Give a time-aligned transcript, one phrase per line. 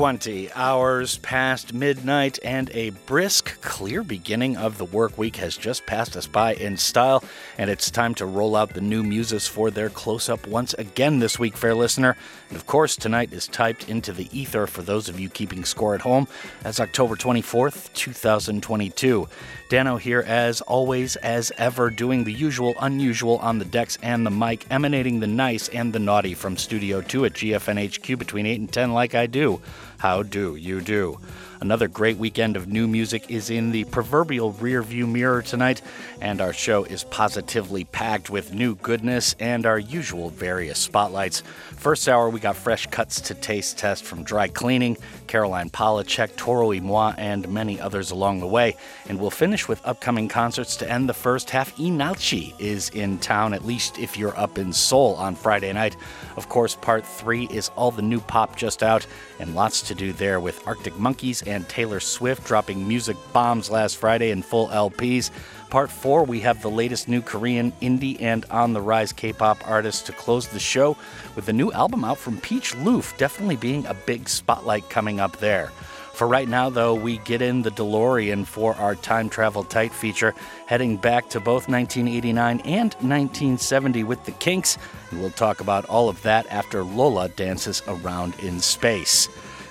[0.00, 5.84] 20 hours past midnight, and a brisk, clear beginning of the work week has just
[5.84, 7.22] passed us by in style.
[7.58, 11.18] And it's time to roll out the new muses for their close up once again
[11.18, 12.16] this week, fair listener.
[12.48, 15.94] And of course, tonight is typed into the ether for those of you keeping score
[15.94, 16.28] at home.
[16.62, 19.28] That's October 24th, 2022.
[19.68, 24.30] Danno here, as always, as ever, doing the usual unusual on the decks and the
[24.30, 28.72] mic, emanating the nice and the naughty from Studio 2 at GFNHQ between 8 and
[28.72, 29.60] 10, like I do.
[30.00, 31.18] How do you do?
[31.60, 35.82] Another great weekend of new music is in the proverbial rearview mirror tonight,
[36.22, 41.42] and our show is positively packed with new goodness and our usual various spotlights.
[41.76, 44.96] First hour, we got fresh cuts to taste test from Dry Cleaning,
[45.30, 48.74] Caroline Polachek, Toro y Moi, and many others along the way.
[49.08, 51.76] And we'll finish with upcoming concerts to end the first half.
[51.76, 55.96] LEENALCHI is in town, at least if you're up in Seoul on Friday night.
[56.36, 59.06] Of course, part three is all the new pop just out,
[59.38, 63.98] and lots to do there with Arctic Monkeys and Taylor Swift dropping music bombs last
[63.98, 65.30] Friday in full LPs.
[65.70, 69.58] Part four, we have the latest new Korean indie and on the rise K pop
[69.68, 70.96] artists to close the show
[71.36, 75.36] with a new album out from Peach Luffe, definitely being a big spotlight coming up
[75.36, 75.68] there.
[76.12, 80.34] For right now, though, we get in the DeLorean for our time travel tight feature,
[80.66, 84.76] heading back to both 1989 and 1970 with the Kinks,
[85.10, 89.28] and we'll talk about all of that after Lola dances around in space.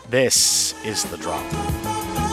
[0.10, 2.29] This is The Drop.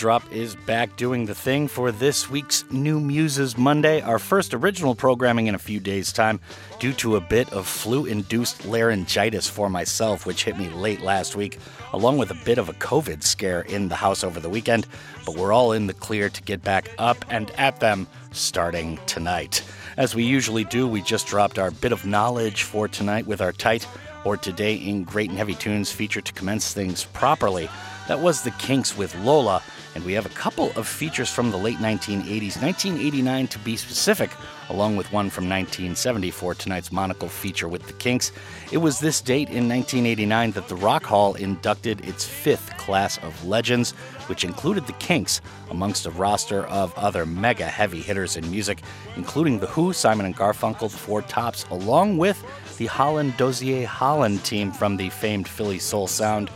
[0.00, 4.94] Drop is back doing the thing for this week's New Muses Monday, our first original
[4.94, 6.40] programming in a few days' time,
[6.78, 11.36] due to a bit of flu induced laryngitis for myself, which hit me late last
[11.36, 11.58] week,
[11.92, 14.86] along with a bit of a COVID scare in the house over the weekend.
[15.26, 19.62] But we're all in the clear to get back up and at them starting tonight.
[19.98, 23.52] As we usually do, we just dropped our bit of knowledge for tonight with our
[23.52, 23.86] tight
[24.24, 27.68] or today in Great and Heavy Tunes feature to commence things properly.
[28.08, 29.62] That was the Kinks with Lola,
[30.00, 34.30] and we have a couple of features from the late 1980s, 1989 to be specific,
[34.70, 38.32] along with one from 1974, tonight's monocle feature with the Kinks.
[38.72, 43.44] It was this date in 1989 that the Rock Hall inducted its fifth class of
[43.44, 43.90] legends,
[44.26, 48.80] which included the Kinks amongst a roster of other mega heavy hitters in music,
[49.16, 52.42] including The Who, Simon and Garfunkel, the Four Tops, along with
[52.78, 56.50] the Holland Dozier Holland team from the famed Philly Soul Sound.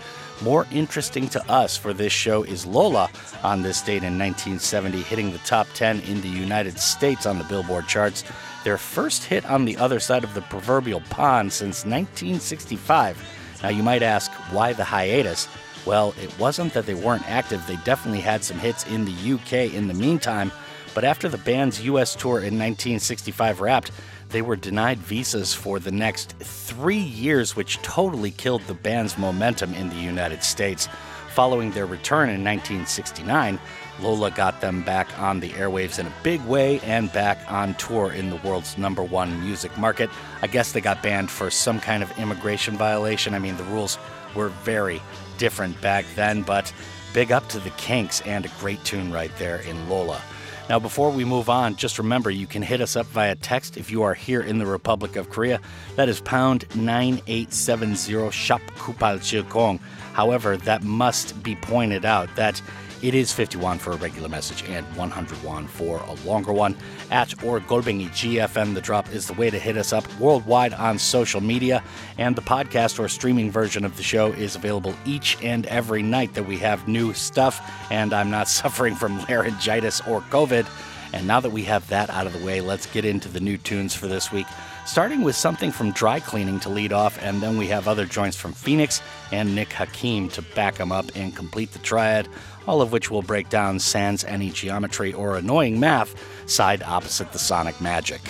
[0.45, 3.09] More interesting to us for this show is Lola
[3.43, 7.45] on this date in 1970, hitting the top 10 in the United States on the
[7.45, 8.25] Billboard charts.
[8.63, 13.27] Their first hit on the other side of the proverbial pond since 1965.
[13.63, 15.49] Now, you might ask, why the hiatus?
[15.87, 19.73] Well, it wasn't that they weren't active, they definitely had some hits in the UK
[19.73, 20.53] in the meantime.
[20.93, 23.93] But after the band's US tour in 1965 wrapped,
[24.35, 29.73] they were denied visas for the next three years, which totally killed the band's momentum
[29.75, 30.89] in the United States.
[31.35, 33.61] Following their return in 1969,
[34.01, 38.11] Lola got them back on the airwaves in a big way and back on tour
[38.11, 40.11] in the world's number one music market.
[40.43, 43.35] I guess they got banned for some kind of immigration violation.
[43.35, 43.99] I mean, the rules
[44.35, 45.01] were very
[45.39, 46.73] different back then, but
[47.13, 50.21] big up to the Kinks and a great tune right there in Lola.
[50.67, 53.91] Now, before we move on, just remember you can hit us up via text if
[53.91, 55.61] you are here in the Republic of Korea.
[55.97, 59.79] That is pound 9870 shop kupal chilkong.
[60.15, 62.63] However, that must be pointed out that
[63.05, 66.75] it is 51 for a regular message and 101 for a longer one.
[67.11, 70.99] At or Golbingi GFM, the drop is the way to hit us up worldwide on
[70.99, 71.85] social media.
[72.17, 76.33] And the podcast or streaming version of the show is available each and every night
[76.33, 77.61] that we have new stuff.
[77.91, 80.67] And I'm not suffering from laryngitis or COVID.
[81.13, 83.59] And now that we have that out of the way, let's get into the new
[83.59, 84.47] tunes for this week.
[84.87, 88.37] Starting with something from dry cleaning to lead off, and then we have other joints
[88.37, 89.01] from Phoenix
[89.33, 92.29] and Nick Hakim to back them up and complete the triad
[92.67, 96.15] all of which will break down sans any geometry or annoying math
[96.51, 98.21] side opposite the sonic magic.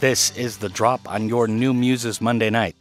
[0.00, 2.76] This is the drop on your new Muses Monday night.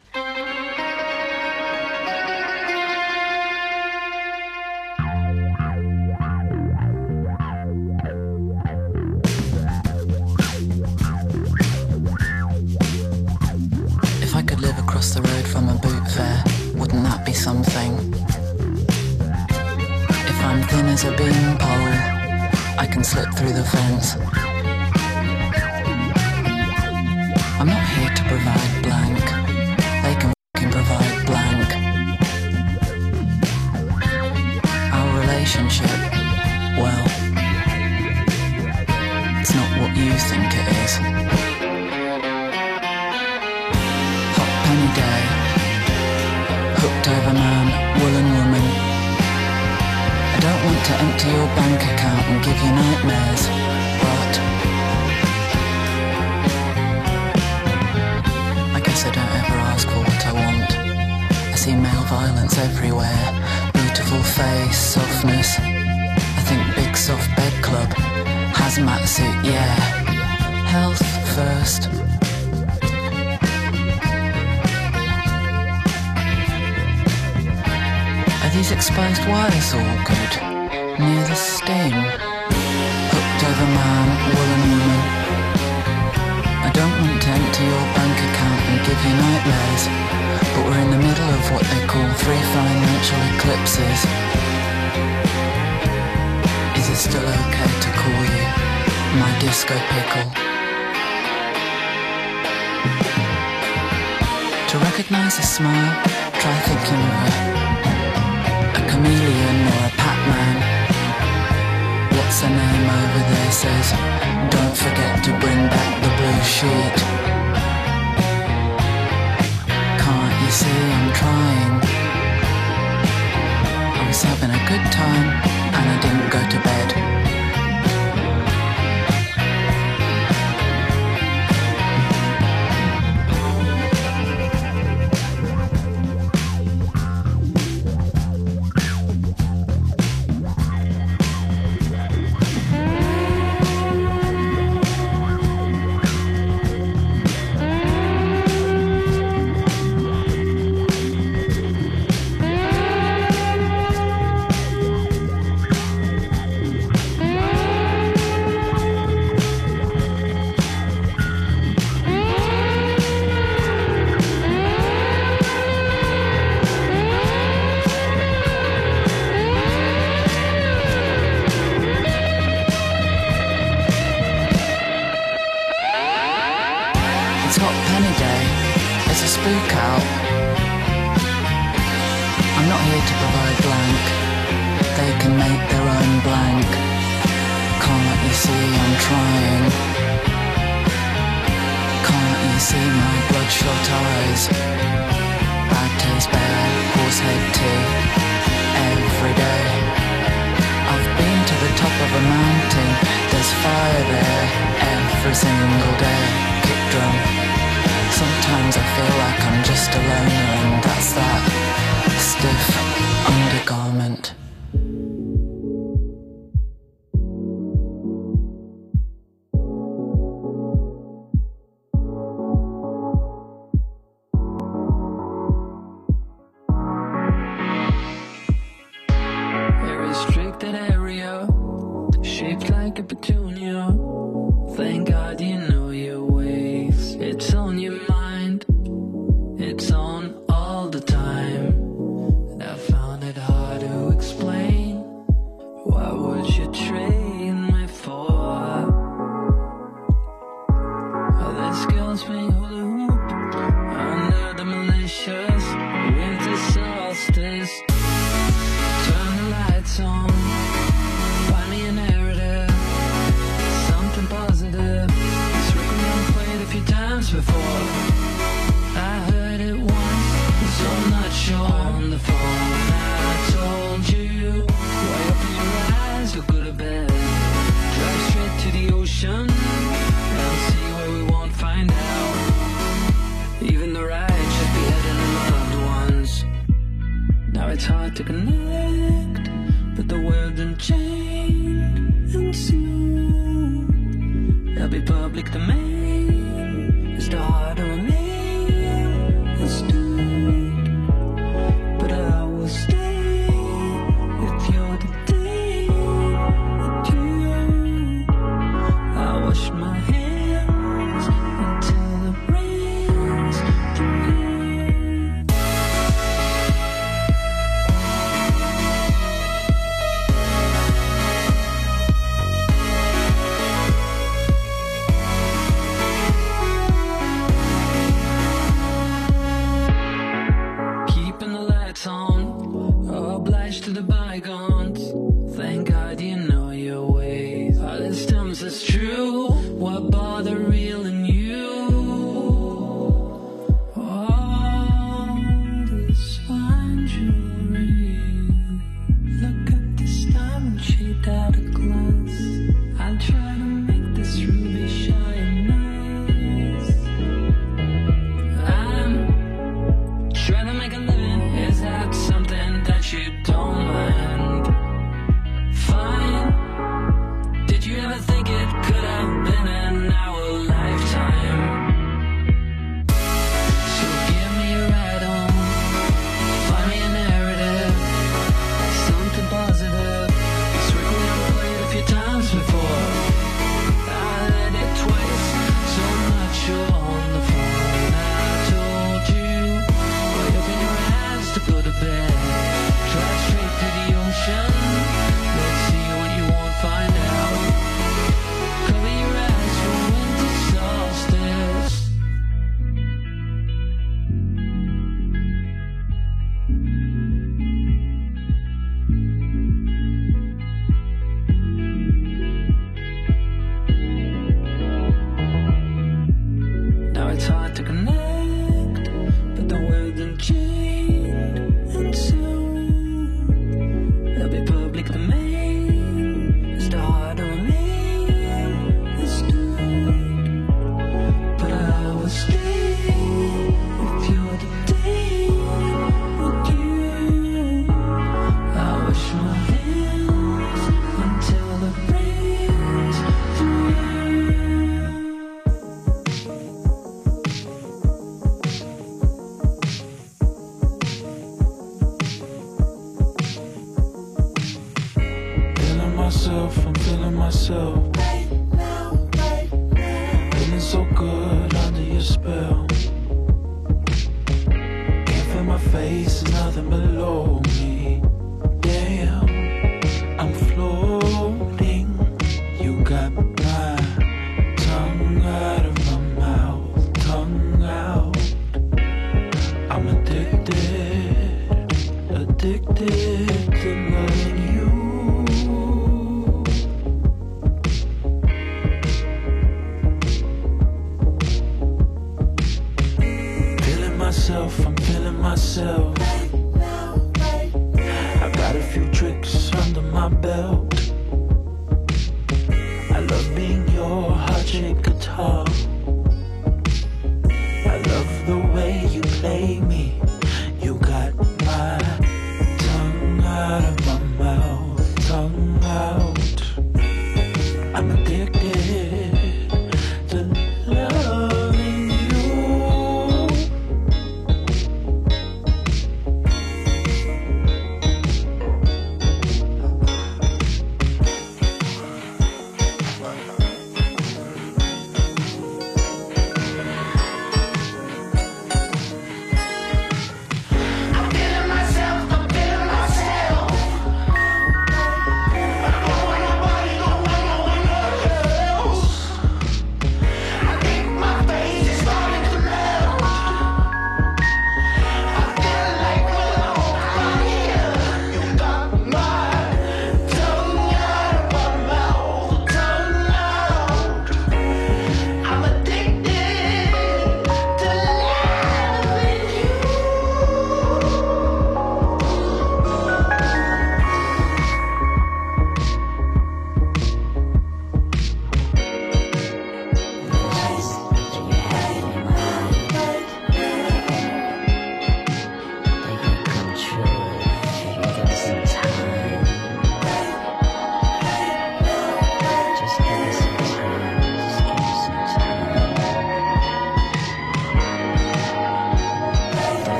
[23.66, 24.43] Slip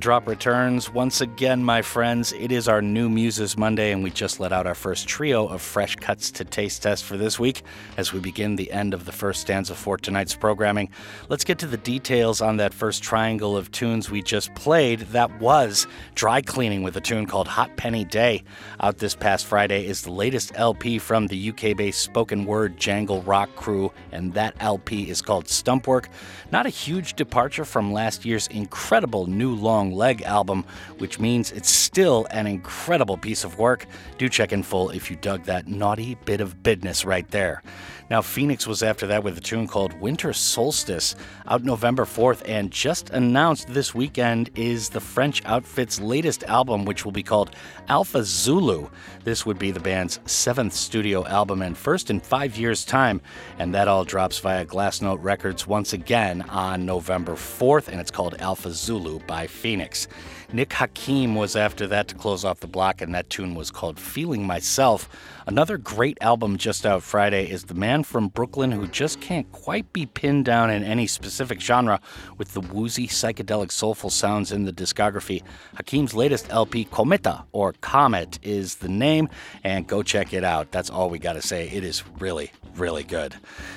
[0.00, 2.32] drop returns once again, my friends.
[2.32, 5.60] It is our new Muses Monday, and we just let out our first trio of
[5.60, 7.62] fresh cuts to taste test for this week
[7.96, 10.90] as we begin the end of the first stanza for tonight's programming.
[11.28, 14.98] Let's get to the details on that first triangle of tunes we just played.
[15.12, 18.42] That was Dry Cleaning with a tune called Hot Penny Day.
[18.80, 23.22] Out this past Friday is the latest LP from the UK based spoken word jangle
[23.22, 26.06] rock crew, and that LP is called Stumpwork.
[26.50, 30.64] Not a huge departure from last year's incredible new long leg album,
[30.98, 33.86] which means it's still an incredible piece of work.
[34.18, 37.62] Do check in full if you dug that naughty bit of business right there.
[38.10, 41.14] Now, Phoenix was after that with a tune called Winter Solstice,
[41.46, 47.04] out November 4th, and just announced this weekend is the French outfit's latest album, which
[47.04, 47.54] will be called
[47.88, 48.88] Alpha Zulu.
[49.22, 53.20] This would be the band's seventh studio album and first in five years' time,
[53.60, 58.34] and that all drops via Glassnote Records once again on November 4th, and it's called
[58.40, 60.08] Alpha Zulu by Phoenix.
[60.52, 64.00] Nick Hakim was after that to close off the block, and that tune was called
[64.00, 65.08] Feeling Myself.
[65.46, 69.92] Another great album just out Friday is The Man from Brooklyn Who Just Can't Quite
[69.92, 72.00] Be Pinned Down in Any Specific Genre
[72.36, 75.42] with the woozy, psychedelic, soulful sounds in the discography.
[75.76, 79.28] Hakim's latest LP, Cometa, or Comet, is the name,
[79.62, 80.72] and go check it out.
[80.72, 81.68] That's all we gotta say.
[81.68, 83.34] It is really, really good.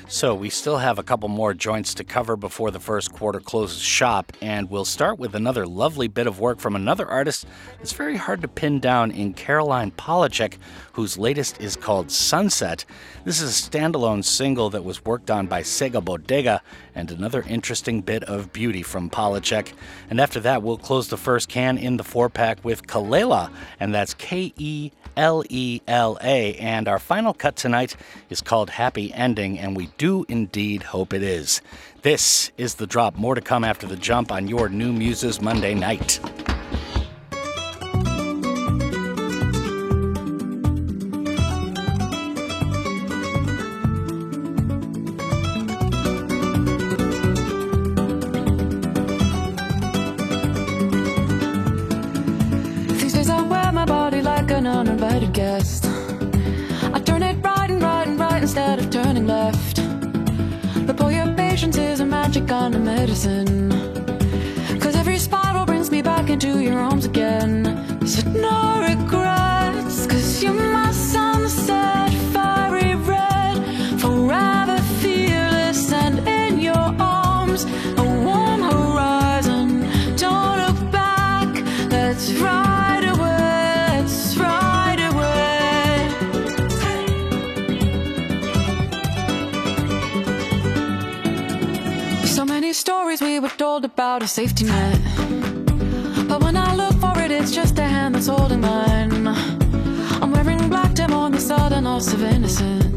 [0.08, 3.82] So, we still have a couple more joints to cover before the first quarter closes
[3.82, 7.45] shop, and we'll start with another lovely bit of work from another artist
[7.77, 10.58] that's very hard to pin down in Caroline Polachek,
[10.93, 12.86] whose latest is called Sunset.
[13.23, 16.62] This is a standalone single that was worked on by Sega Bodega,
[16.95, 19.73] and another interesting bit of beauty from Polachek.
[20.10, 23.93] And after that, we'll close the first can in the four pack with Kelela, and
[23.93, 26.56] that's K E L E L A.
[26.56, 27.95] And our final cut tonight
[28.30, 29.13] is called Happy.
[29.13, 31.62] ending, and we do indeed hope it is.
[32.02, 33.15] This is The Drop.
[33.15, 36.19] More to come after the jump on your New Muses Monday night.
[55.57, 55.85] Guest.
[56.95, 59.77] I turn it right and right and right instead of turning left.
[60.87, 64.02] But boy, your patience is a magic kind of medicine.
[94.23, 95.01] A safety net.
[96.29, 99.27] But when I look for it, it's just a hand that's holding mine.
[100.21, 102.92] I'm wearing black gem on the sudden loss of innocence.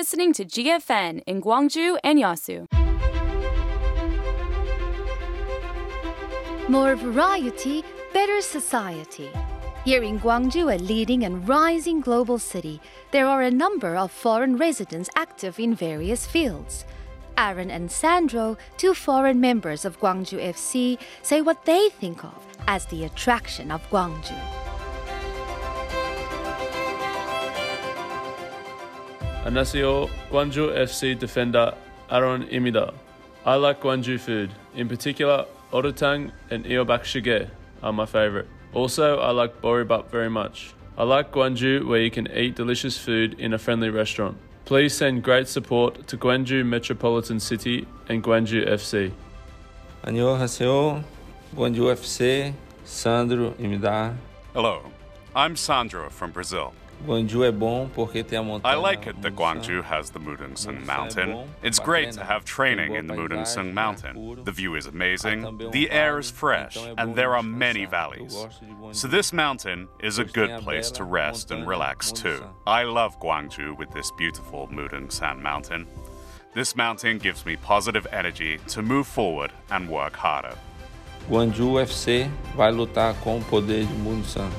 [0.00, 2.66] Listening to GFN in Gwangju and Yasu.
[6.70, 7.84] More variety,
[8.14, 9.30] better society.
[9.84, 14.56] Here in Gwangju, a leading and rising global city, there are a number of foreign
[14.56, 16.86] residents active in various fields.
[17.36, 22.86] Aaron and Sandro, two foreign members of Gwangju FC, say what they think of as
[22.86, 24.59] the attraction of Gwangju.
[29.44, 31.74] Anasio, Gwangju FC defender
[32.10, 32.92] Aaron Imida.
[33.46, 34.50] I like Gwangju food.
[34.74, 37.48] In particular, oritang and eobak shige
[37.82, 38.46] are my favorite.
[38.74, 40.74] Also, I like boribap very much.
[40.98, 44.36] I like Gwangju where you can eat delicious food in a friendly restaurant.
[44.66, 49.10] Please send great support to Gwangju Metropolitan City and Gwangju FC.
[50.04, 51.02] 안녕하세요.
[51.56, 52.52] Gwangju FC,
[52.84, 54.14] Sandro Imida.
[54.52, 54.82] Hello,
[55.34, 56.74] I'm Sandro from Brazil.
[57.04, 58.74] Gwangju é bom porque tem a montanha.
[58.74, 61.48] I like it that Gwangju has the Mudeungsan Mountain.
[61.62, 64.44] It's great to have training in the Mudeungsan Mountain.
[64.44, 68.36] The view is amazing, um the air is fresh, and there are many valleys.
[68.92, 72.44] So this mountain is a good place to rest and relax too.
[72.66, 75.86] I love Gwangju with this beautiful Mudeungsan Mountain.
[76.52, 80.54] This mountain gives me positive energy to move forward and work harder.
[81.28, 84.50] Gwangju FC vai lutar com o poder de Munsan.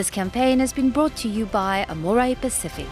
[0.00, 2.86] This campaign has been brought to you by Amore Pacific.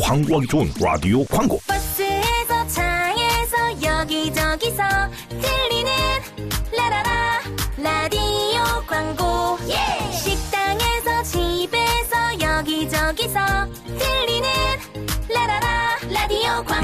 [0.00, 4.82] 광고하기 좋은 라디오 광고 버스에서 차에서 여기저기서
[5.28, 5.92] 들리는
[6.76, 7.40] 라라라
[7.78, 9.39] 라디오 광고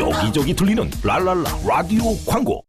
[0.01, 2.66] 여기저기 들리는 랄랄라 라디오 광고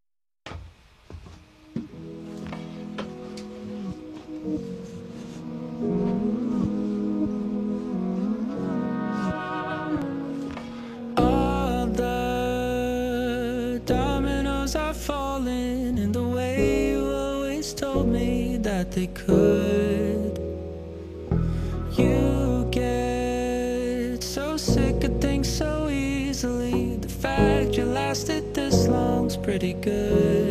[29.47, 30.46] pretty good.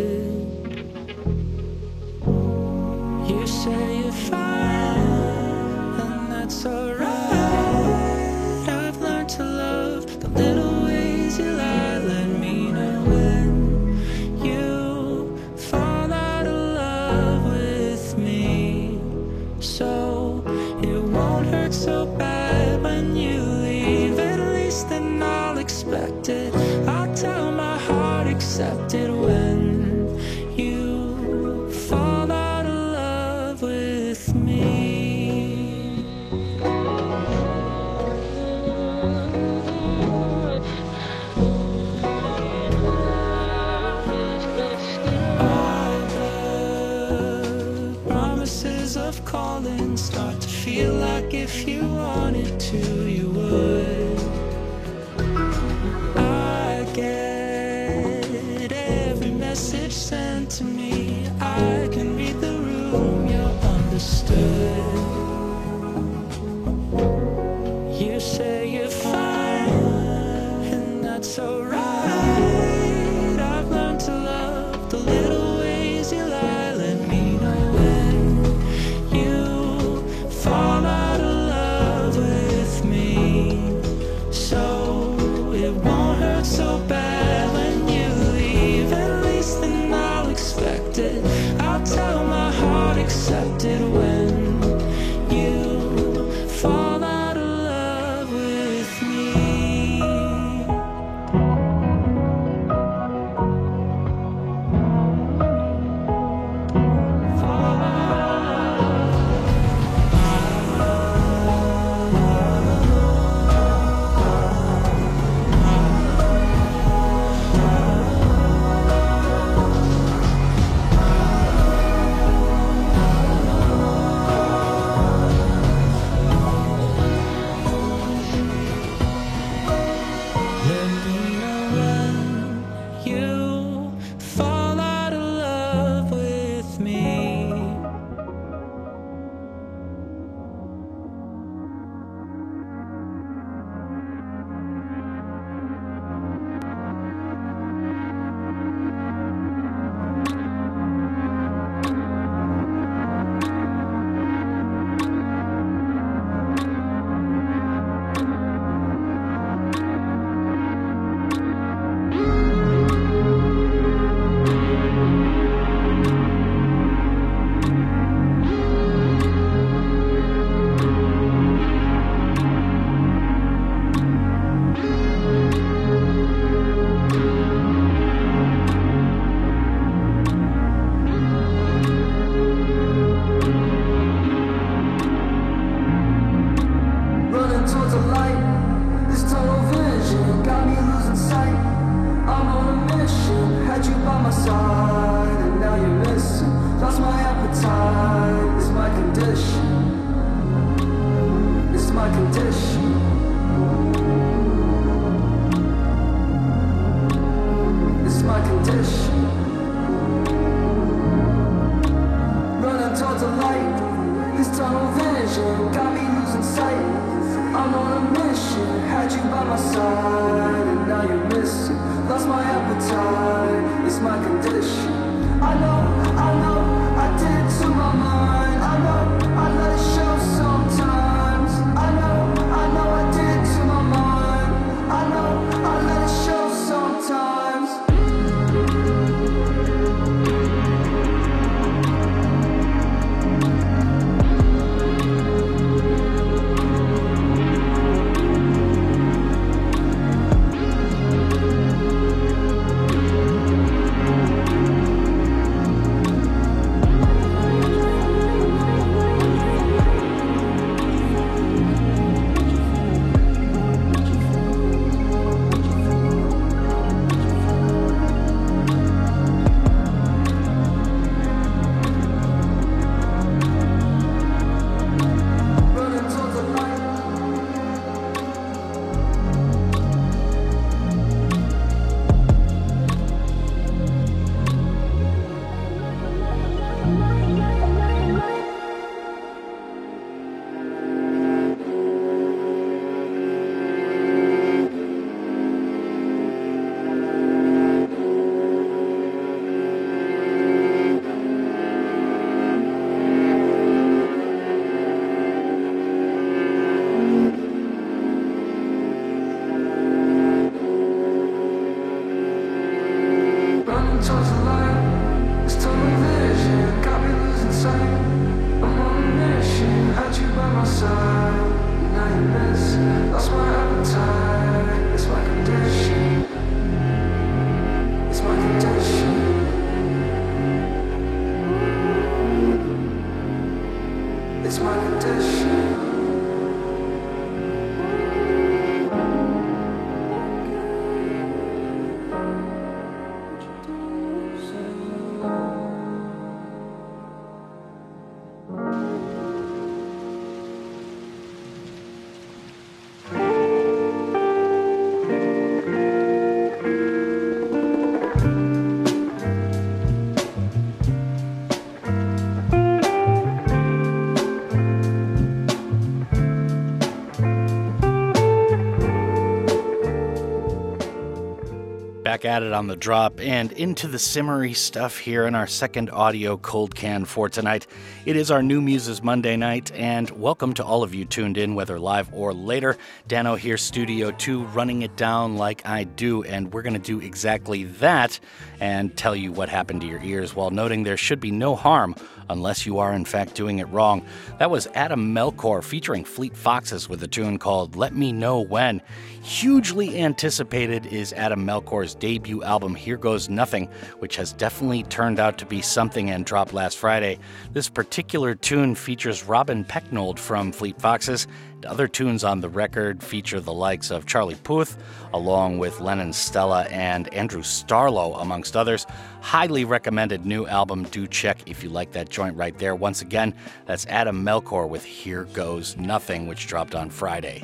[372.17, 375.91] Back at it on the drop and into the simmery stuff here in our second
[375.91, 377.67] audio cold can for tonight.
[378.07, 381.55] It is our New Muses Monday night, and welcome to all of you tuned in,
[381.55, 382.79] whether live or later.
[383.07, 387.03] Danno here, Studio 2, running it down like I do, and we're going to do
[387.03, 388.19] exactly that
[388.61, 391.95] and tell you what happened to your ears while noting there should be no harm
[392.29, 394.05] unless you are in fact doing it wrong.
[394.39, 398.83] That was Adam Melchor featuring Fleet Foxes with a tune called Let Me Know When.
[399.23, 403.69] Hugely anticipated is Adam Melchor's debut album Here Goes Nothing,
[403.99, 407.19] which has definitely turned out to be something and dropped last Friday.
[407.53, 411.27] This particular tune features Robin Pecknold from Fleet Foxes.
[411.65, 414.77] Other tunes on the record feature the likes of Charlie Puth,
[415.15, 418.87] along with Lennon Stella and Andrew Starlow, amongst others.
[419.21, 420.85] Highly recommended new album.
[420.85, 422.75] Do check if you like that joint right there.
[422.75, 423.35] Once again,
[423.65, 427.43] that's Adam Melchor with Here Goes Nothing, which dropped on Friday.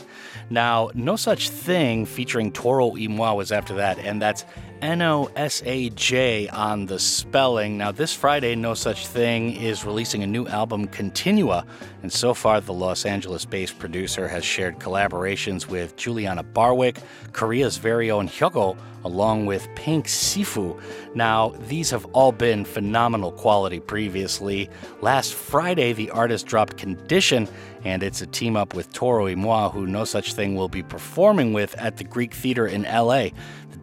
[0.50, 4.44] Now, Nosaj Thing featuring Toro y Moi was after that, and that's
[4.82, 7.78] N O S A J on the spelling.
[7.78, 11.64] Now, this Friday, Nosaj Thing is releasing a new album, Continua,
[12.02, 16.98] and so far, the Los Angeles based producer has shared collaborations with Julianna Barwick,
[17.32, 20.80] Korea's very own HYUKOH, along with Pink Siifu.
[21.14, 24.68] Now, these have all been phenomenal quality previously.
[25.00, 27.48] Last Friday, the artist dropped Condition,
[27.84, 31.52] and it's a team up with Toro y Moi, who Nosaj Thing will be performing
[31.52, 33.28] with at the Greek Theater in LA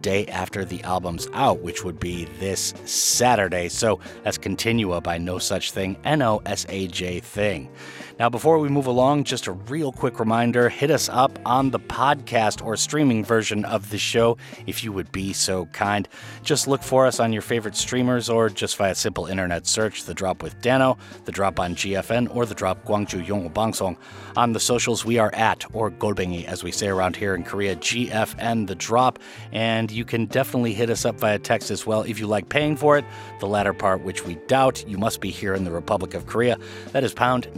[0.02, 3.68] day after the album's out, which would be this Saturday.
[3.68, 7.68] So that's Continua by Nosaj Thing, N O S A J Thing.
[8.20, 11.80] Now, before we move along, just a real quick reminder hit us up on the
[11.80, 16.06] podcast or streaming version of the show if you would be so kind.
[16.42, 20.12] Just look for us on your favorite streamers or just via simple internet search The
[20.12, 23.96] Drop with Danno, The Drop on GFN, or The Drop Gwangju Yongo Bangsong.
[24.36, 27.74] On the socials, we are at, or Golbengi, as we say around here in Korea,
[27.76, 29.18] GFN The Drop.
[29.50, 32.76] And you can definitely hit us up via text as well if you like paying
[32.76, 33.06] for it.
[33.38, 36.58] The latter part, which we doubt, you must be here in the Republic of Korea.
[36.92, 37.48] That is pound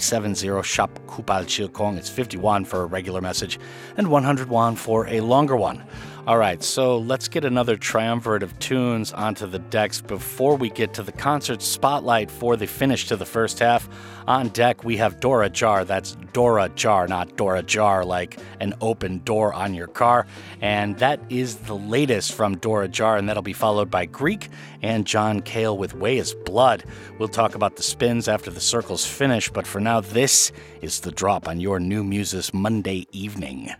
[0.00, 1.98] 9870 shop Kupal Chilkong.
[1.98, 3.60] It's 50 won for a regular message
[3.98, 5.82] and 100 won for a longer one.
[6.30, 10.94] All right, so let's get another triumvirate of tunes onto the decks before we get
[10.94, 13.88] to the concert spotlight for the finish to the first half.
[14.28, 15.84] On deck, we have Dora Jar.
[15.84, 20.24] That's Dora Jar, not Dora Jar, like an open door on your car.
[20.60, 24.50] And that is the latest from Dora Jar, and that'll be followed by Greek
[24.82, 26.84] and John Cale with Weyes Blood.
[27.18, 31.10] We'll talk about the spins after the circles finish, but for now, this is the
[31.10, 33.74] drop on your new Muses Monday evening.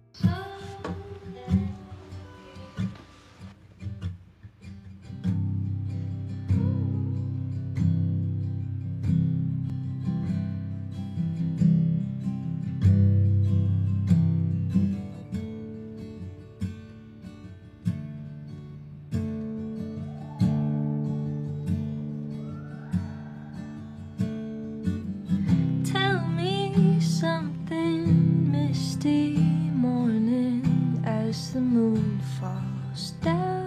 [31.53, 33.60] The moon falls down.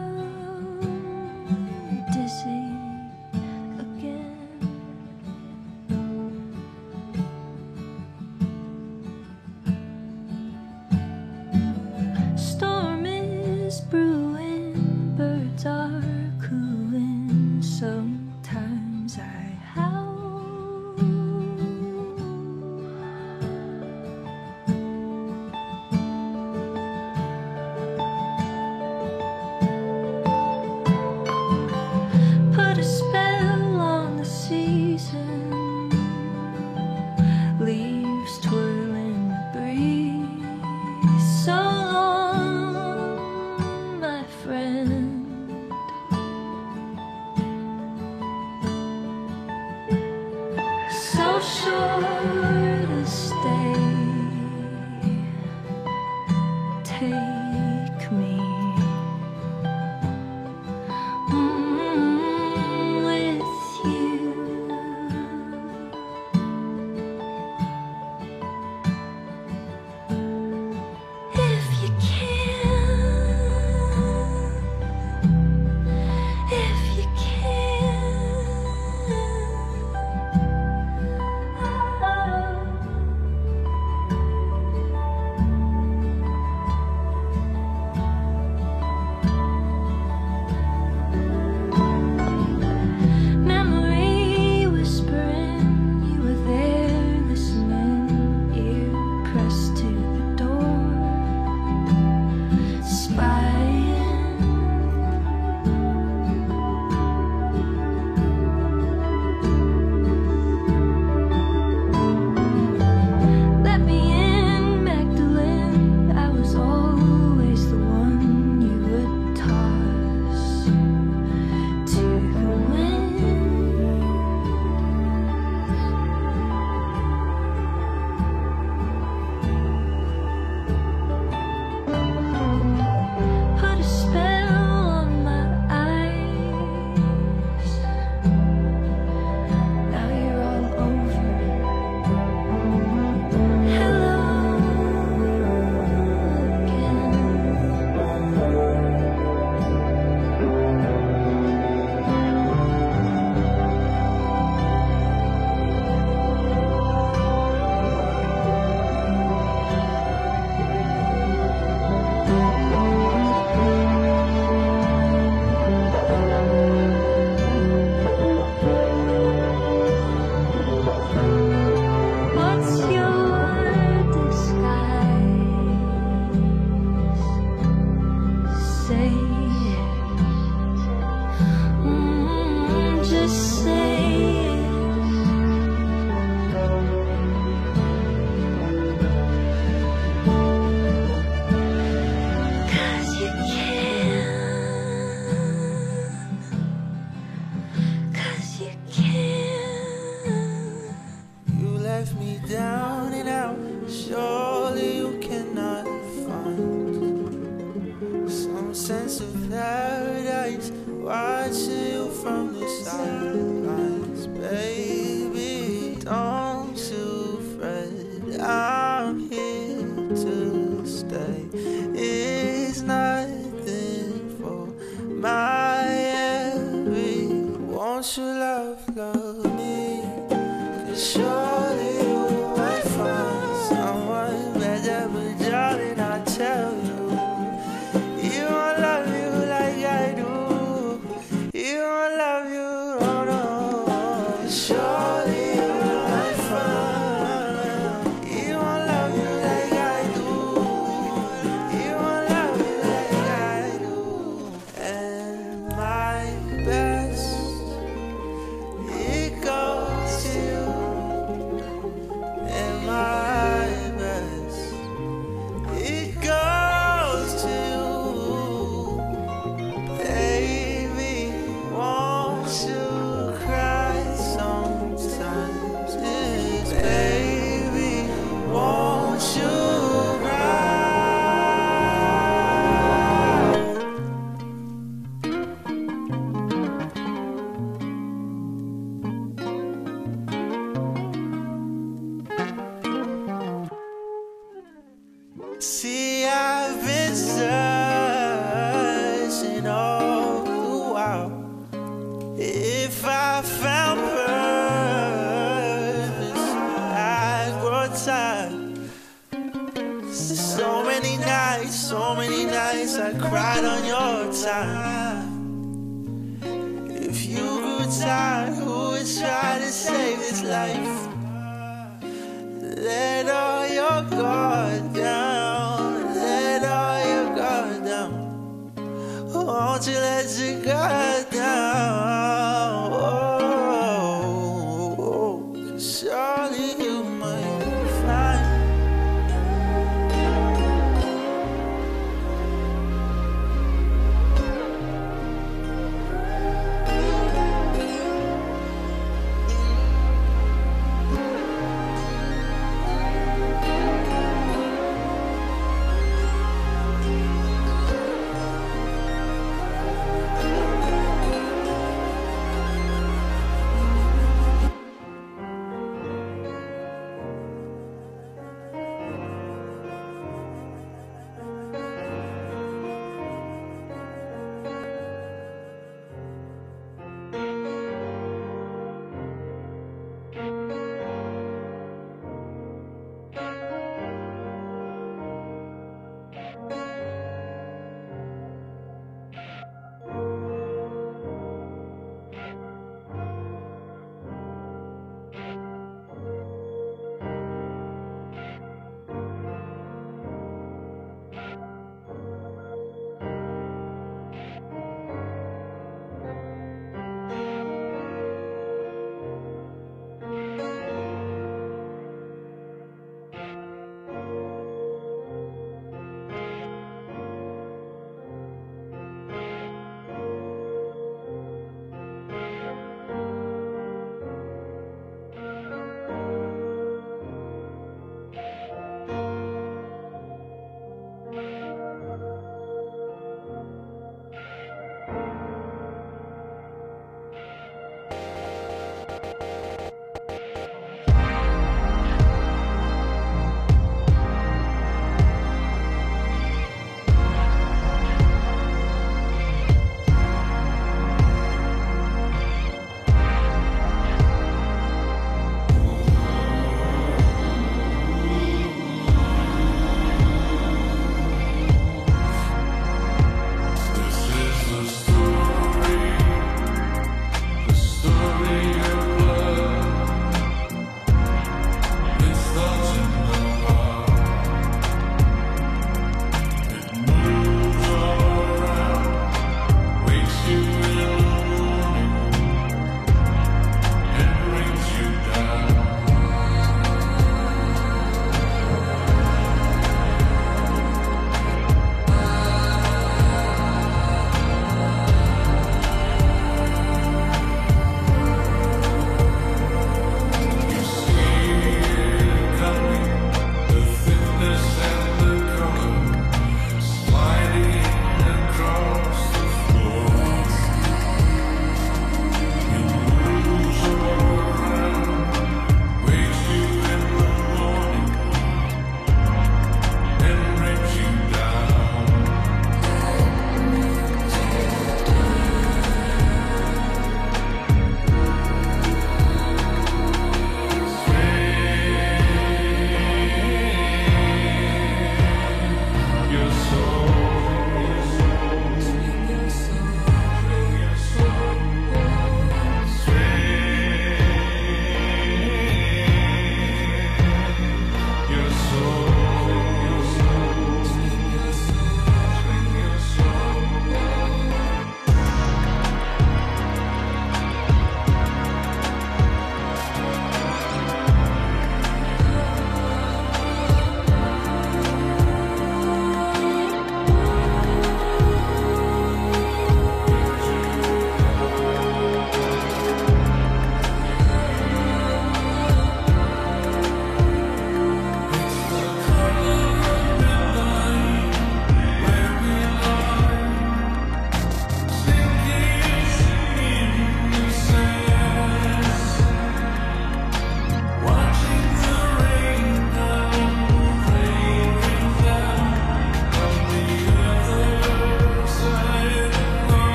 [35.13, 35.62] 深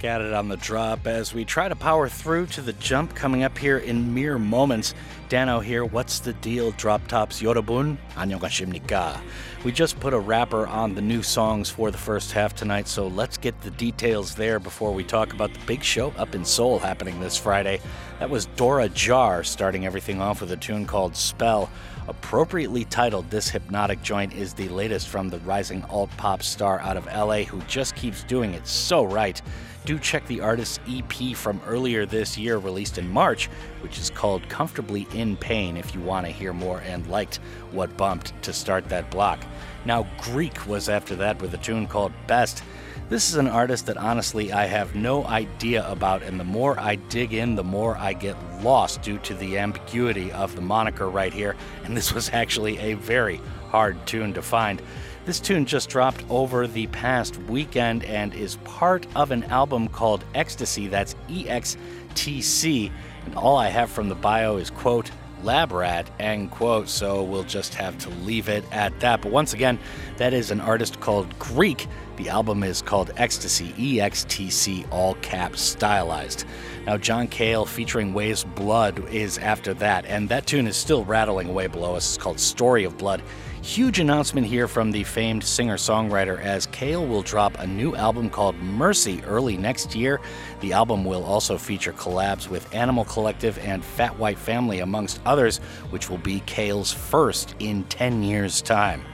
[0.00, 3.14] back at it on the drop as we try to power through to the jump
[3.14, 4.94] coming up here in mere moments.
[5.28, 7.98] Danno here, what's the deal, Drop Tops Yorobun?
[8.14, 9.20] Annyeonghasimnika.
[9.62, 13.08] We just put a wrapper on the new songs for the first half tonight, so
[13.08, 16.78] let's get the details there before we talk about the big show up in Seoul
[16.78, 17.80] happening this Friday.
[18.20, 21.70] That was Dora Jar starting everything off with a tune called Spell
[22.08, 26.78] a Appropriately titled, this hypnotic joint is the latest from the rising alt pop star
[26.78, 29.42] out of LA who just keeps doing it so right.
[29.84, 33.46] Do check the artist's EP from earlier this year, released in March,
[33.80, 37.40] which is called Comfortably in Pain, if you want to hear more and liked
[37.72, 39.40] what bumped to start that block.
[39.84, 42.62] Now, Greek was after that with a tune called Best.
[43.10, 46.94] This is an artist that honestly I have no idea about, and the more I
[46.94, 51.32] dig in, the more I get lost due to the ambiguity of the moniker right
[51.32, 51.56] here.
[51.82, 53.40] And this was actually a very
[53.70, 54.80] hard tune to find.
[55.24, 60.24] This tune just dropped over the past weekend and is part of an album called
[60.36, 60.86] Ecstasy.
[60.86, 61.76] That's E X
[62.14, 62.92] T C.
[63.24, 65.10] And all I have from the bio is, quote,
[65.44, 66.88] lab rat, end quote.
[66.88, 69.22] So we'll just have to leave it at that.
[69.22, 69.78] But once again,
[70.16, 71.86] that is an artist called Greek.
[72.16, 76.44] The album is called Ecstasy, E X T C, all caps stylized.
[76.86, 81.48] Now, John Cale featuring Weyes Blood is after that, and that tune is still rattling
[81.48, 82.14] away below us.
[82.14, 83.22] It's called Story of Blood.
[83.62, 88.30] Huge announcement here from the famed singer songwriter as Cale will drop a new album
[88.30, 90.18] called Mercy early next year.
[90.60, 95.58] The album will also feature collabs with Animal Collective and Fat White Family, amongst others,
[95.90, 99.04] which will be Cale's first in 10 years' time.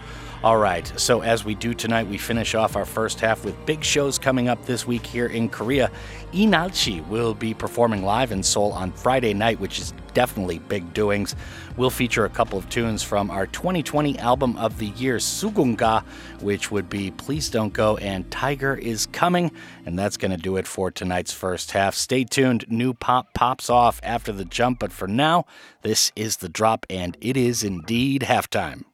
[0.45, 3.82] All right, so as we do tonight, we finish off our first half with big
[3.82, 5.91] shows coming up this week here in Korea.
[6.32, 11.34] LEENALCHI will be performing live in Seoul on Friday night, which is definitely big doings.
[11.78, 16.05] We'll feature a couple of tunes from our 2020 album of the year, Sugungga,
[16.43, 19.51] which would be Please Don't Go and Tiger is Coming.
[19.87, 21.95] And that's going to do it for tonight's first half.
[21.95, 25.47] Stay tuned, new pop pops off after the jump, but for now,
[25.80, 28.84] this is the drop, and it is indeed halftime.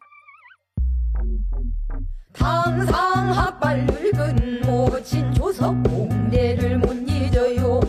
[2.32, 7.80] 당상학발 늙은 모친 조석 공대를 못 잊어요.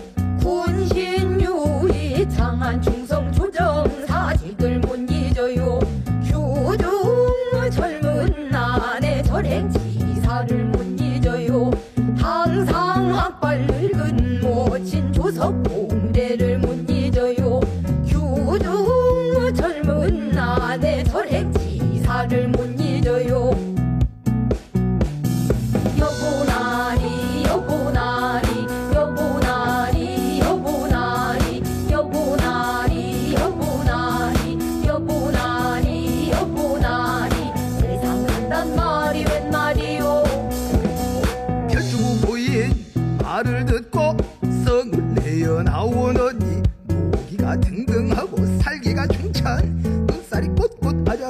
[0.42, 5.80] 군신유리 장한 충성 조정 사직을 못 잊어요.
[6.24, 11.72] 규중 젊은 난의 절행 지사를 못 잊어요.
[12.20, 15.54] 당상학발 늙은 모친 조석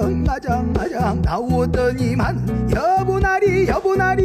[0.04, 4.24] 아장 나오더니만 여보나리 여보나리.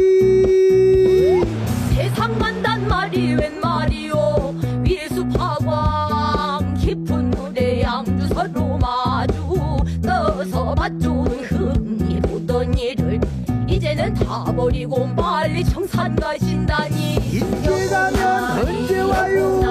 [1.95, 9.55] 세상 간단 말이 웬 말이요 위수파광 깊은 물에 양주 서로 마주
[10.01, 13.21] 떠서 맞주는 흥이 보던 일을
[13.69, 17.15] 이제는 다 버리고 빨리 청산 가신다니.
[17.31, 19.61] 인제가면 언제 와요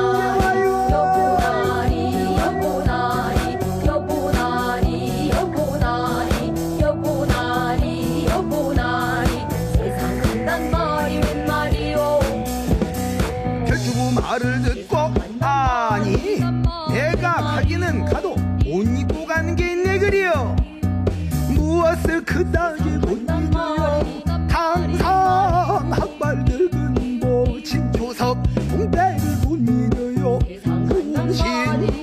[20.08, 20.56] 그려
[21.54, 28.38] 무엇을 그다지 못 잊어요 당상 학발 늙은 모친 조석
[28.70, 30.38] 공대를 못 잊어요.
[30.64, 31.44] 군신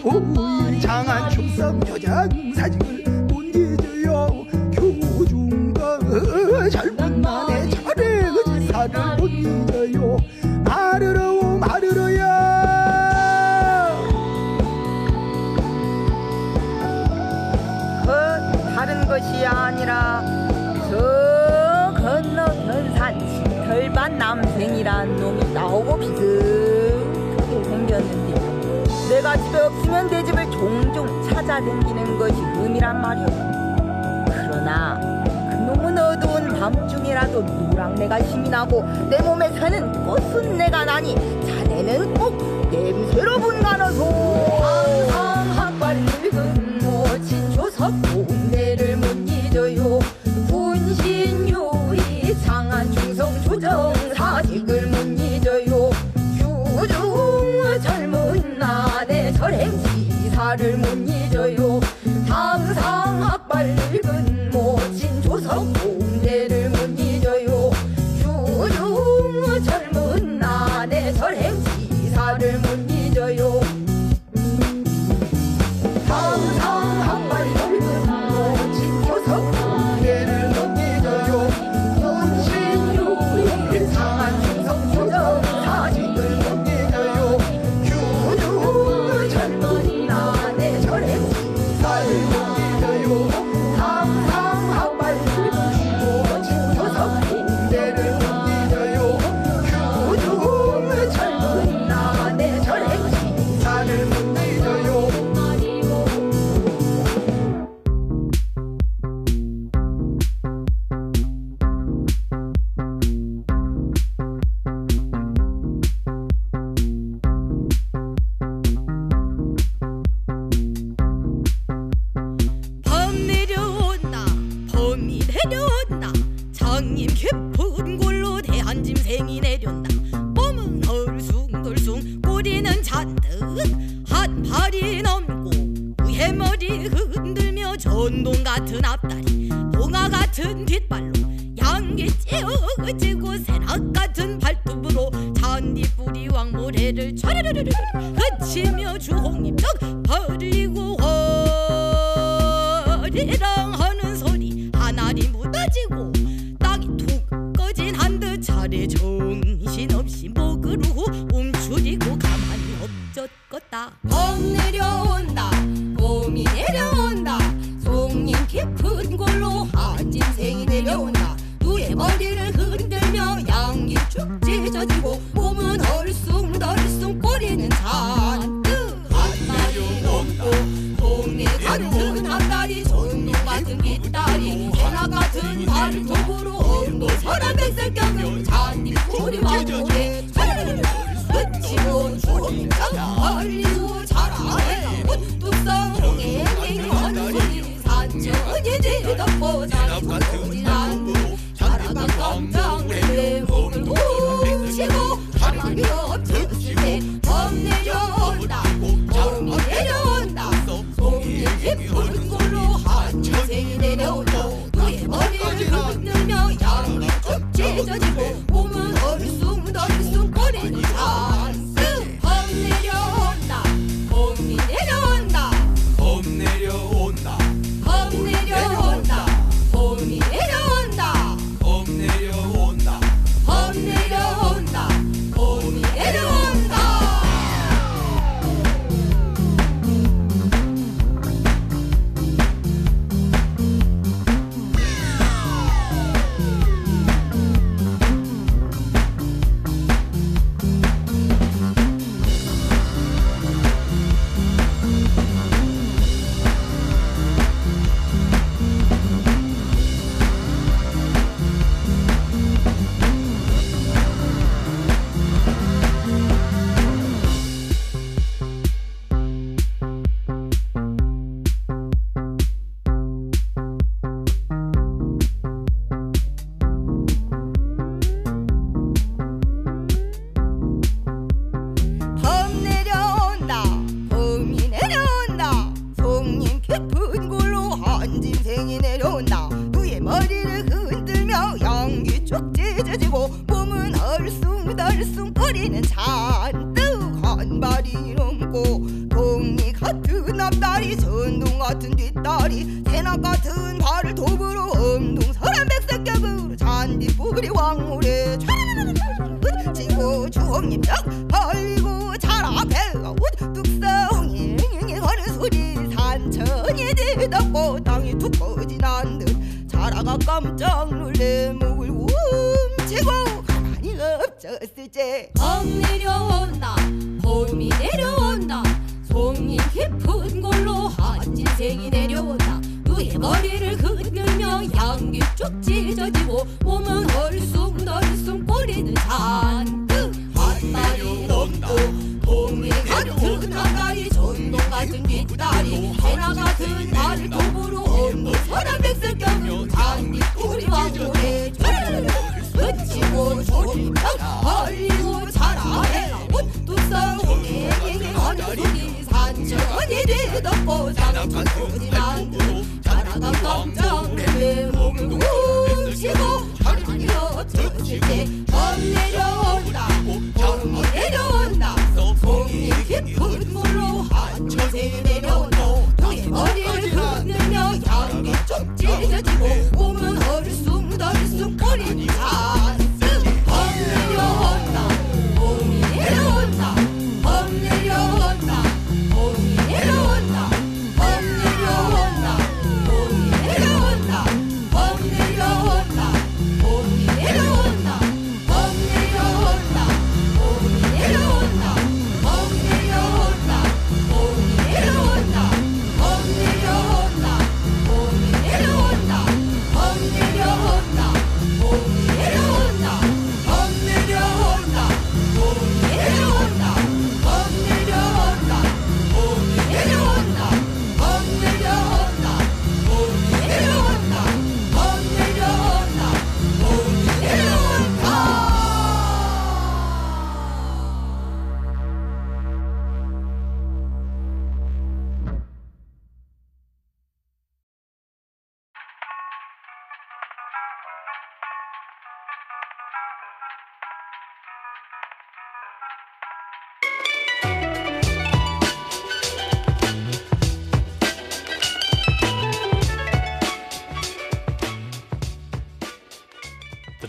[0.03, 10.17] 우이 장한 충성 조장 사직을 못 잊어요 교중거 젊은 날의 철의 의지사를 못 잊어요
[10.63, 11.74] 마르르오 마
[29.37, 33.25] 집에 없으면 내 집을 종종 찾아다니는 것이 음이란 말이오.
[34.27, 34.99] 그러나
[35.49, 41.15] 그 놈은 어두운 밤중이라도 노랑내가 힘이 나고 내 몸에 사는 꽃은 내가 나니
[41.45, 42.37] 자네는 꼭
[42.71, 44.03] 냄새로 분간하소.
[45.11, 46.64] 항학발 늙은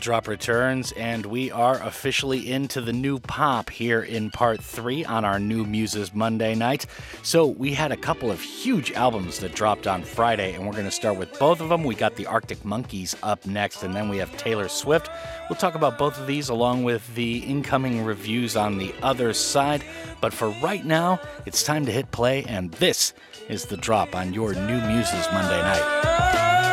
[0.07, 5.25] Drop returns, and we are officially into the new pop here in part three on
[5.25, 6.87] our new Muses Monday night.
[7.25, 10.85] So, we had a couple of huge albums that dropped on Friday, and we're going
[10.85, 11.83] to start with both of them.
[11.83, 15.11] We got the Arctic Monkeys up next, and then we have Taylor Swift.
[15.51, 19.83] We'll talk about both of these along with the incoming reviews on the other side.
[20.21, 23.13] But for right now, it's time to hit play, and this
[23.49, 26.66] is the drop on your new Muses Monday night.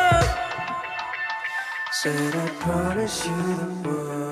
[2.04, 4.23] Said I promise you the world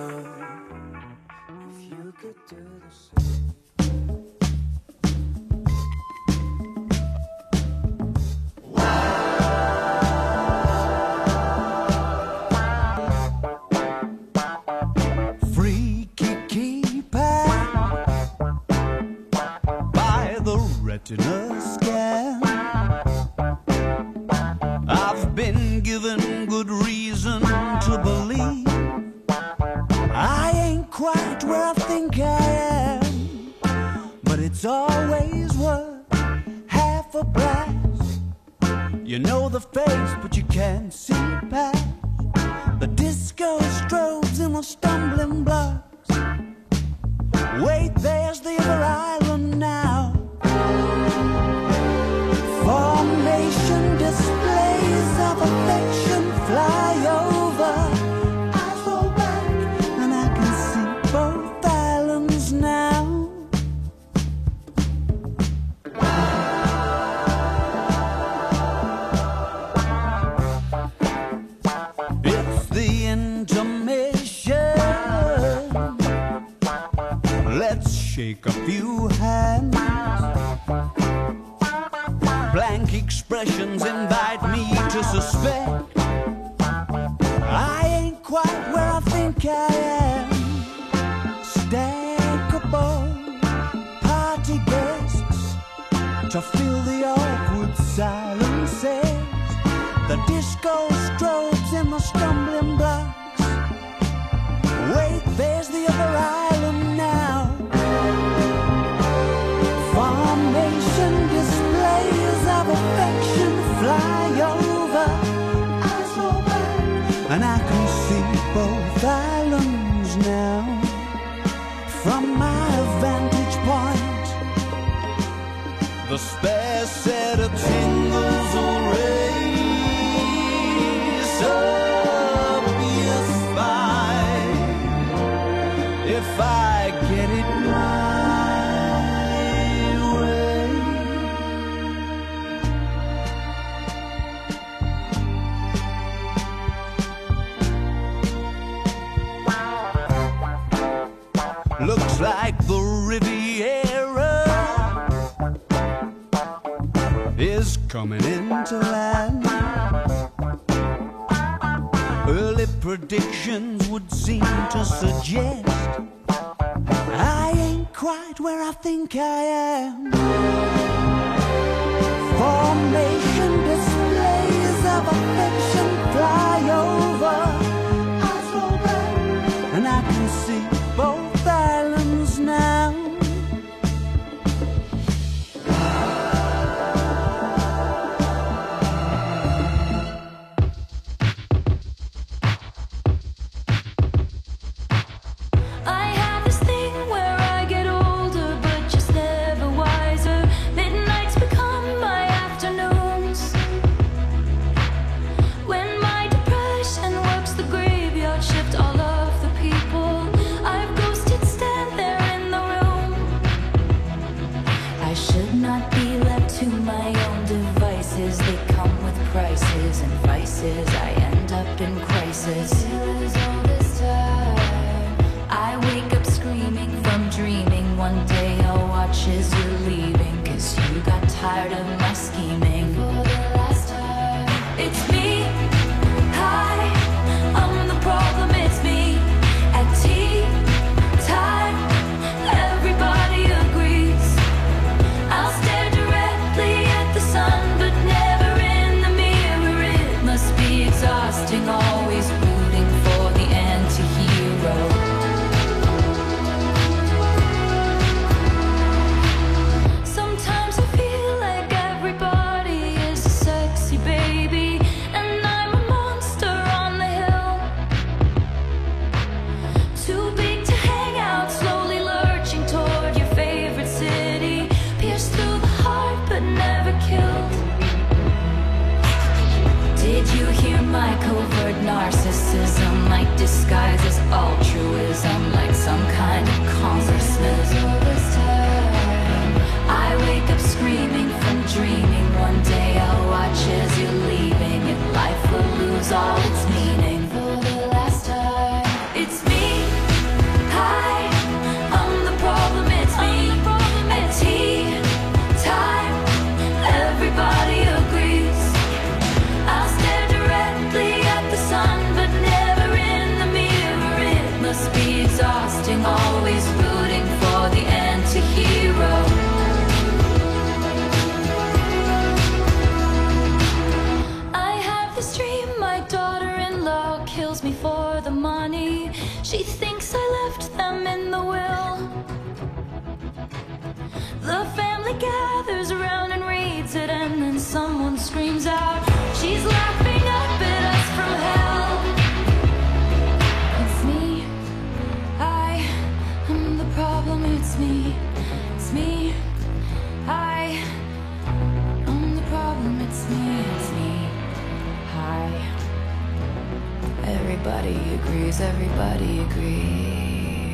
[358.42, 358.60] agrees.
[358.60, 360.72] Everybody agrees.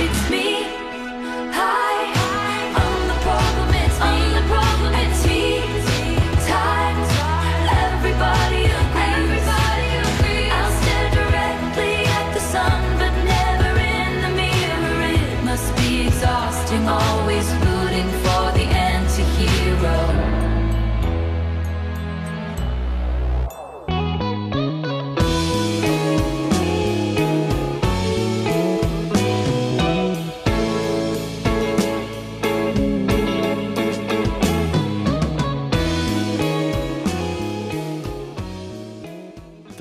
[0.00, 0.57] It's me.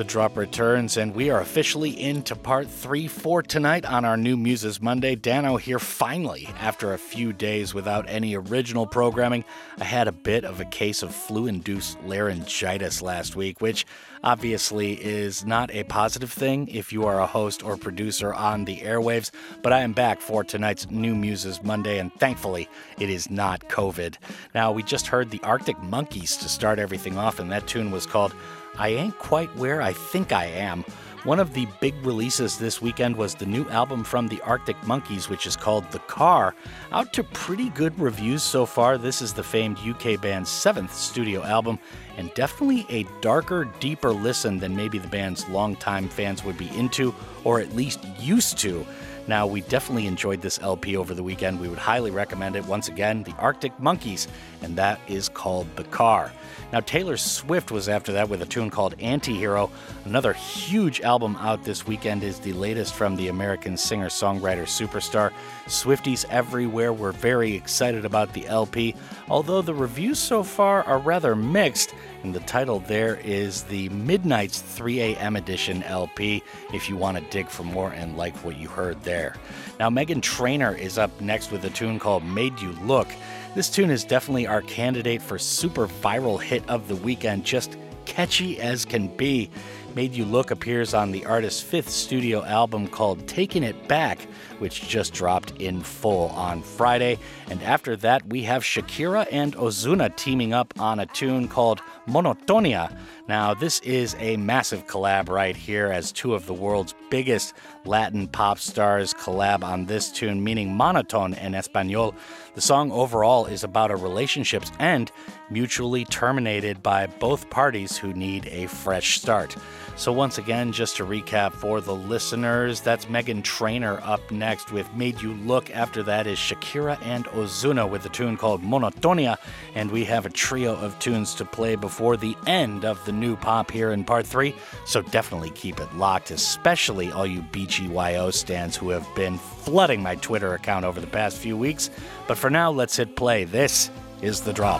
[0.08, 4.82] Drop returns, and we are officially into part three for tonight on our new Muses
[4.82, 5.18] Monday.
[5.18, 9.44] Danno here finally, after a few days without any original programming.
[9.78, 13.86] I had a bit of a case of flu induced laryngitis last week, which
[14.24, 18.78] obviously is not a positive thing if you are a host or producer on the
[18.80, 19.32] airwaves.
[19.62, 22.70] But I am back for tonight's new Muses Monday, and thankfully
[23.00, 24.16] it is not COVID.
[24.54, 28.06] Now, we just heard the Arctic Monkeys to start everything off, and that tune was
[28.06, 28.34] called
[28.78, 30.86] I Ain't Quite Where I Think I Am.
[31.24, 35.30] One of the big releases this weekend was the new album from the Arctic Monkeys,
[35.30, 36.56] which is called The Car.
[36.92, 38.98] Out to pretty good reviews so far.
[38.98, 41.80] This is the famed UK band's seventh studio album,
[42.18, 47.14] and definitely a darker, deeper listen than maybe the band's longtime fans would be into,
[47.44, 48.86] or at least used to.
[49.28, 51.60] Now, we definitely enjoyed this LP over the weekend.
[51.60, 52.66] We would highly recommend it.
[52.66, 54.28] Once again, the Arctic Monkeys,
[54.62, 56.32] and that is called The Car.
[56.72, 59.70] Now, Taylor Swift was after that with a tune called Antihero.
[60.06, 65.32] Another huge album out this weekend is the latest from the American singer songwriter superstar.
[65.68, 68.96] Swifties everywhere were very excited about the LP,
[69.30, 71.94] although the reviews so far are rather mixed.
[72.28, 75.38] And the title there is the Midnights 3 a.m.
[75.38, 76.44] edition LP
[76.74, 79.38] if you want to dig for more and like what you heard there.
[79.80, 83.08] Now, Meghan Trainor is up next with a tune called Made You Look.
[83.56, 88.60] This tune is definitely our candidate for super viral hit of the weekend, just catchy
[88.60, 89.50] as can be.
[89.96, 94.28] Made You Look appears on the artist's fifth studio album called Taking It Back,
[94.60, 97.20] which just dropped in full on Friday.
[97.50, 102.98] And after that, we have Shakira and Ozuna teaming up on a tune called Monotonia.
[103.28, 107.54] Now, this is a massive collab right here, as two of the world's biggest
[107.86, 112.16] Latin pop stars collab on this tune, meaning monotone in Espanol.
[112.56, 115.12] The song overall is about a relationship's end
[115.50, 119.56] mutually terminated by both parties who need a fresh start.
[119.98, 124.94] So, once again, just to recap for the listeners, that's Meghan Trainor up next with
[124.94, 125.72] Made You Look.
[125.72, 129.38] After that is Shakira and Ozuna with a tune called Monotonia.
[129.74, 133.36] And we have a trio of tunes to play before the end of the new
[133.36, 134.54] pop here in part three.
[134.86, 140.14] So, definitely keep it locked, especially all you BGYO stands who have been flooding my
[140.16, 141.90] Twitter account over the past few weeks.
[142.28, 143.46] But for now, let's hit play.
[143.46, 143.90] This
[144.22, 144.80] is The Drop.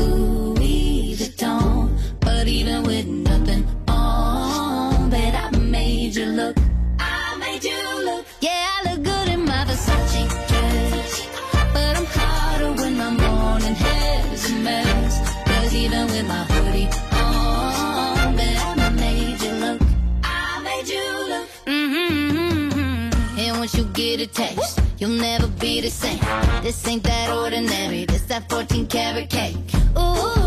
[24.33, 24.79] taste.
[24.97, 26.19] You'll never be the same.
[26.61, 28.05] This ain't that ordinary.
[28.05, 29.57] This that 14 karat cake.
[29.97, 30.40] Ooh.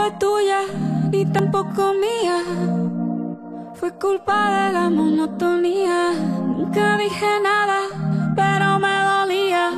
[0.00, 0.60] culpa tuya,
[1.10, 2.42] ni tampoco mía.
[3.74, 6.12] Fue culpa de la monotonía.
[6.56, 7.80] Nunca dije nada,
[8.34, 9.70] pero me dolía.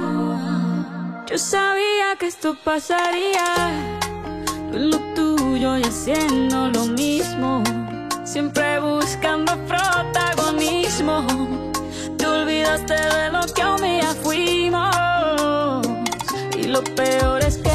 [1.27, 3.49] Yo sabía que esto pasaría.
[4.73, 7.63] Lo tuyo y haciendo lo mismo.
[8.25, 11.27] Siempre buscando protagonismo.
[12.17, 15.87] Te olvidaste de lo que un día fuimos.
[16.57, 17.72] Y lo peor es que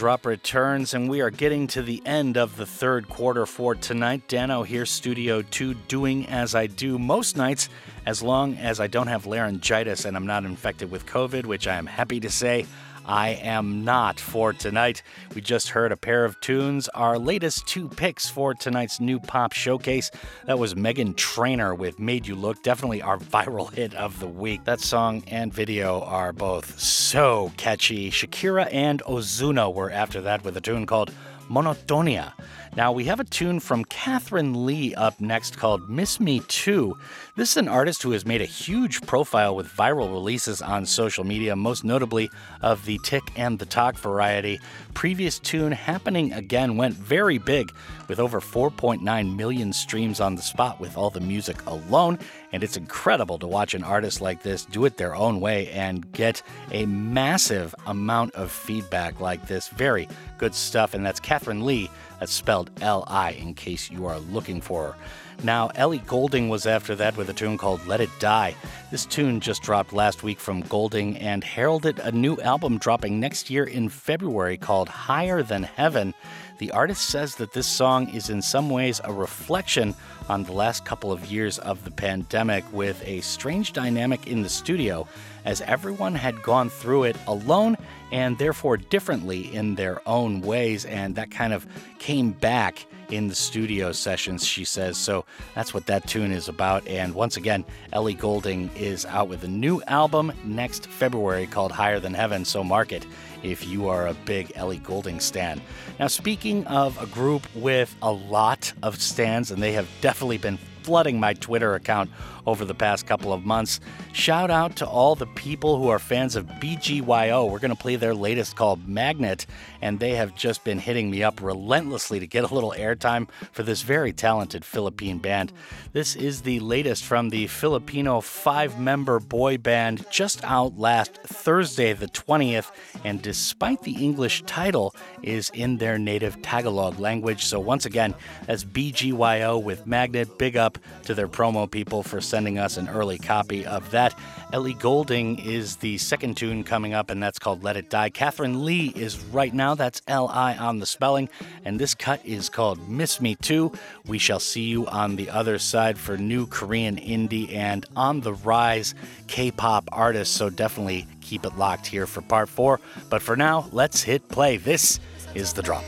[0.00, 4.26] drop returns, and we are getting to the end of the third quarter for tonight.
[4.28, 7.68] Danno here, Studio 2, doing as I do most nights,
[8.06, 11.76] as long as I don't have laryngitis and I'm not infected with COVID, which I
[11.76, 12.64] am happy to say.
[13.10, 15.02] I am not for tonight.
[15.34, 16.88] We just heard a pair of tunes.
[16.90, 20.12] Our latest two picks for tonight's new pop showcase.
[20.46, 24.62] That was Meghan Trainor with Made You Look, definitely our viral hit of the week.
[24.62, 28.12] That song and video are both so catchy.
[28.12, 31.12] Shakira and Ozuna were after that with a tune called
[31.50, 32.32] Monotonia.
[32.76, 36.96] Now, we have a tune from Katherine Li up next called Miss Me Too.
[37.34, 41.24] This is an artist who has made a huge profile with viral releases on social
[41.24, 42.30] media, most notably
[42.62, 44.60] of the Tick and the Talk variety.
[44.94, 47.72] Previous tune, Happening Again, went very big
[48.06, 52.20] with over 4.9 million streams on the spot with all the music alone.
[52.52, 56.10] And it's incredible to watch an artist like this do it their own way and
[56.12, 59.68] get a massive amount of feedback like this.
[59.68, 60.94] Very good stuff.
[60.94, 61.90] And that's Katherine Li.
[62.20, 64.94] That's spelled L I in case you are looking for her.
[65.42, 68.54] Now, Ellie Goulding was after that with a tune called Let It Die.
[68.90, 73.48] This tune just dropped last week from Goulding and heralded a new album dropping next
[73.48, 76.12] year in February called Higher Than Heaven.
[76.58, 79.94] The artist says that this song is in some ways a reflection
[80.28, 84.48] on the last couple of years of the pandemic with a strange dynamic in the
[84.50, 85.08] studio
[85.46, 87.78] as everyone had gone through it alone
[88.12, 91.66] and therefore differently in their own ways and that kind of
[91.98, 94.96] came back in the studio sessions, she says.
[94.96, 95.24] So
[95.54, 96.86] that's what that tune is about.
[96.86, 102.00] And once again, Ellie Goulding is out with a new album next February called Higher
[102.00, 102.44] Than Heaven.
[102.44, 103.04] So mark it
[103.42, 105.60] if you are a big Ellie Goulding stan.
[105.98, 110.58] Now, speaking of a group with a lot of stands, and they have definitely been
[110.82, 112.10] flooding my Twitter account
[112.50, 113.80] over the past couple of months.
[114.12, 117.48] Shout out to all the people who are fans of BGYO.
[117.48, 119.46] We're going to play their latest called Magnet,
[119.80, 123.62] and they have just been hitting me up relentlessly to get a little airtime for
[123.62, 125.52] this very talented Philippine band.
[125.92, 131.92] This is the latest from the Filipino five member boy band, just out last Thursday,
[131.92, 132.70] the 20th,
[133.04, 137.44] and despite the English title, is in their native Tagalog language.
[137.44, 138.14] So, once again,
[138.46, 140.38] that's BGYO with Magnet.
[140.38, 144.14] Big up to their promo people for sending us an early copy of that.
[144.52, 148.10] Ellie Goulding is the second tune coming up, and that's called Let It Die.
[148.10, 151.28] Katherine Li is right now, that's L I on the spelling,
[151.64, 153.72] and this cut is called Miss Me Too.
[154.06, 158.34] We shall see you on the other side for new Korean indie and on the
[158.34, 158.94] rise
[159.28, 162.80] K pop artists, so definitely keep it locked here for part four.
[163.08, 164.56] But for now, let's hit play.
[164.56, 164.98] This
[165.34, 165.84] is the drop.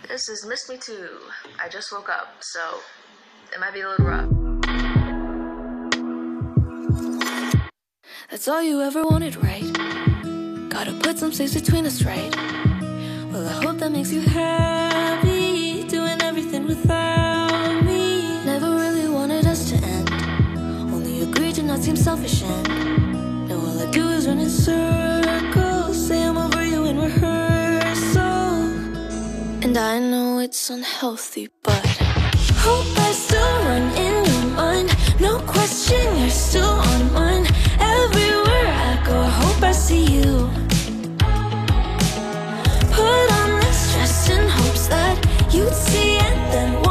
[0.08, 1.20] This is Miss Me Too.
[1.64, 2.60] I just woke up, so
[3.54, 4.30] it might be a little rough.
[8.32, 9.72] That's all you ever wanted, right?
[10.70, 12.36] Gotta put some space between us, right?
[13.32, 15.33] Well, I hope that makes you happy.
[21.84, 23.50] Seem selfish and.
[23.50, 26.08] Now all I do is run in circles.
[26.08, 28.22] Say I'm over you in rehearsal.
[29.66, 31.86] And I know it's unhealthy, but.
[32.66, 34.90] Hope I still run in your mind.
[35.20, 37.46] No question, you're still on mine.
[37.98, 40.32] Everywhere I go, I hope I see you.
[42.98, 45.16] Put on this dress in hopes that
[45.54, 46.83] you'd see and then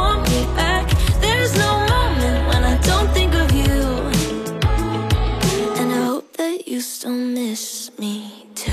[6.83, 8.71] still miss me too.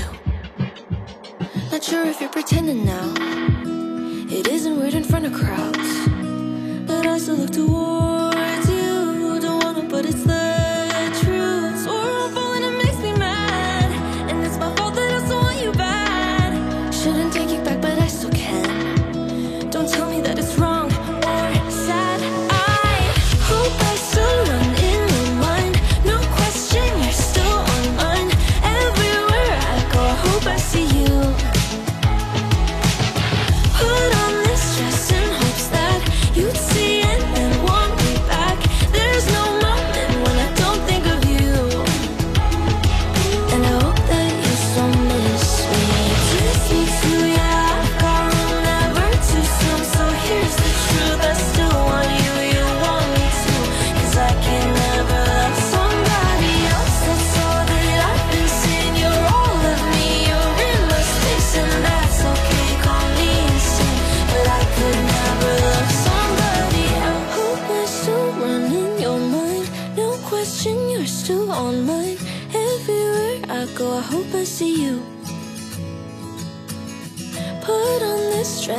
[1.71, 3.13] Not sure if you're pretending now.
[4.29, 6.07] It isn't weird in front of crowds.
[6.87, 8.20] But I still look towards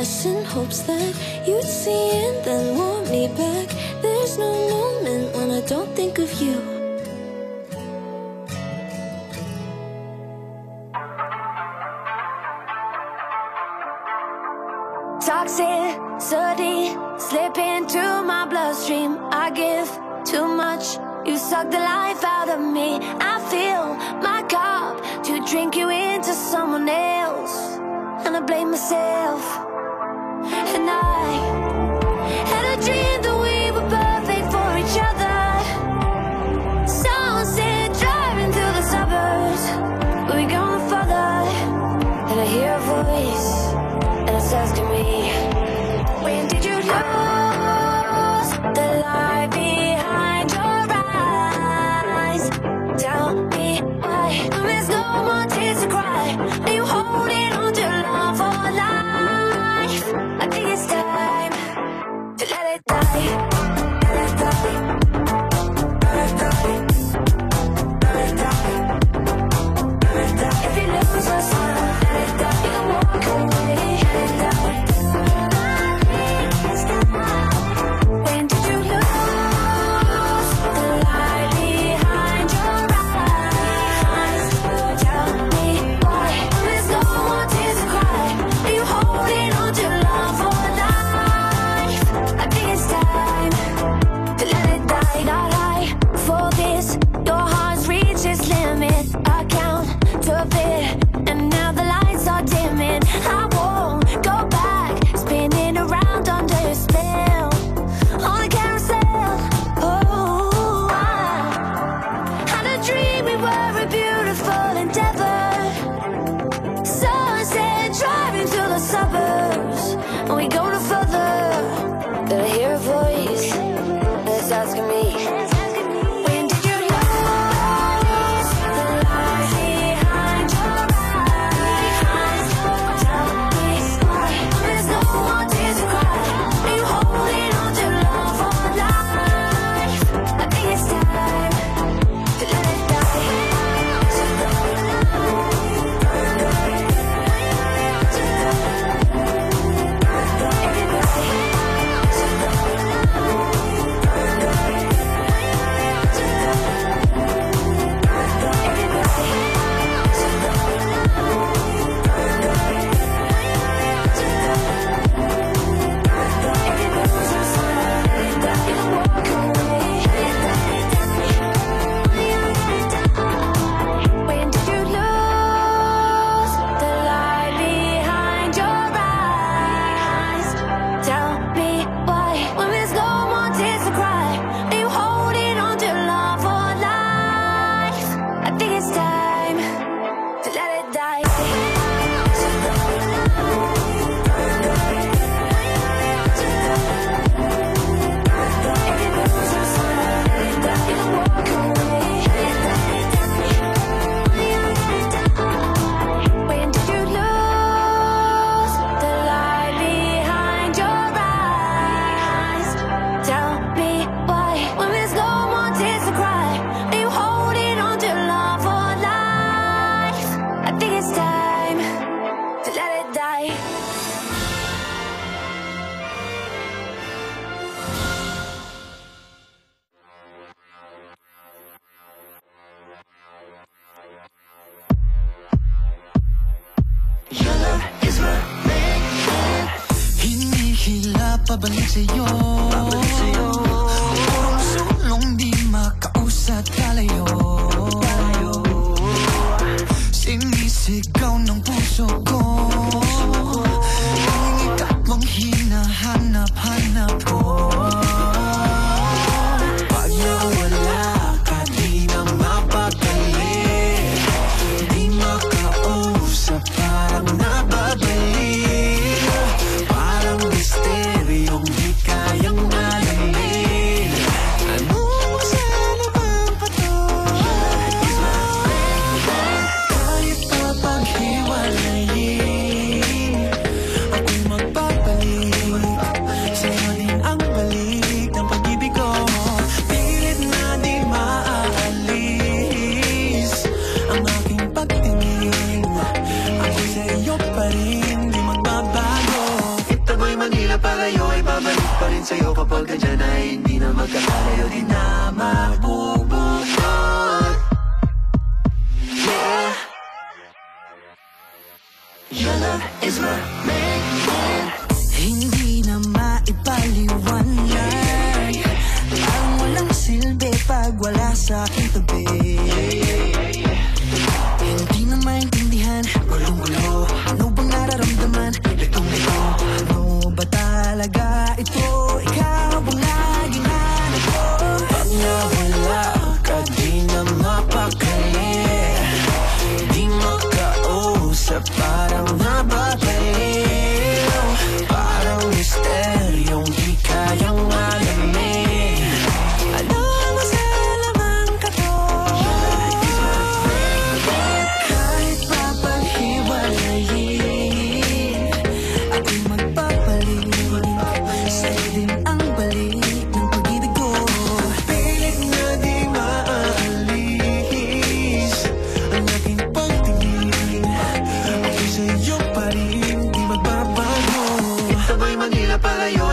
[0.03, 1.13] eyes in hopes that
[1.47, 3.67] you'd see and then want me back.
[4.01, 6.72] There's no moment when I don't think of you.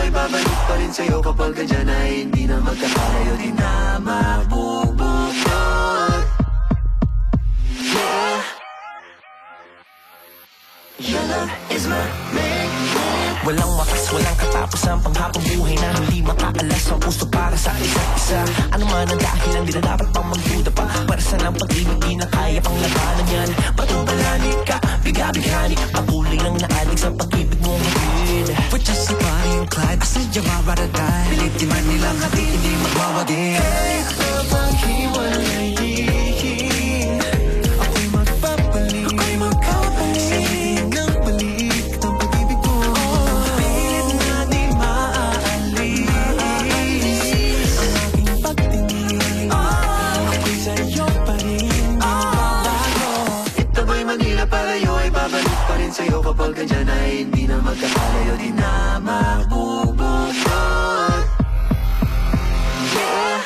[0.01, 3.33] Ay babalik pa rin sa'yo Kapag andyan ay hindi na magkakalayo.
[3.37, 5.41] Di na mabubukod.
[7.93, 8.41] Yeah
[11.01, 12.60] Your love is my main
[13.41, 16.83] Walang wakas, walang katapusan Panghapong buhay na hindi makaalas.
[16.93, 18.41] Ang puso para sa isa't isa
[18.73, 20.85] Ano man ang dahilan, di na dapat pang magduda pa?
[21.09, 23.49] Para sa ng pag-ibig, di na kaya pang labanan yan.
[23.73, 25.75] Batong balani ka, biga-bigani.
[25.89, 27.73] Pakulay ng naalig sa pag-ibig mo
[28.31, 32.71] hatid We're just a Bonnie and Clyde Asadya mabaragay Pilit di man nilang hati, hindi
[32.79, 33.45] magwawagi
[34.17, 36.20] pa bang hiwalayin
[55.91, 60.35] rin sa'yo Kapag andyan ay hindi na magkakalayo Di na mabubukod
[62.95, 63.43] Yeah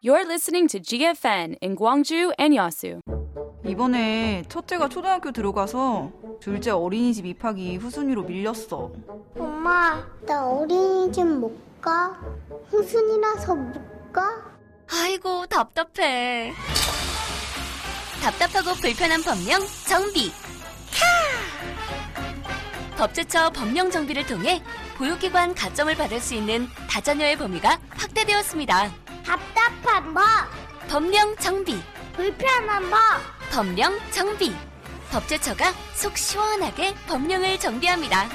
[0.00, 3.02] You're listening to GFN in Gwangju and Yasu.
[3.66, 6.10] 이번에 첫째가 초등학교 들어가서
[6.40, 8.90] 둘째 어린이집 입학이 후순위로 밀렸어.
[9.38, 12.18] 엄마, 나 어린이집 못 가?
[12.70, 14.22] 후순이라서 못 가?
[14.90, 16.54] 아이고 답답해.
[18.22, 20.32] 답답하고 불편한 법령 정비.
[22.96, 24.62] 법제처 법령 정비를 통해
[24.96, 28.92] 보육기관 가점을 받을 수 있는 다자녀의 범위가 확대되었습니다.
[29.24, 30.22] 답답한 법,
[30.88, 31.80] 법령 정비,
[32.14, 32.98] 불편한 법.
[33.50, 34.54] 법령 정비.
[35.10, 38.28] 법제처가 속 시원하게 법령을 정비합니다.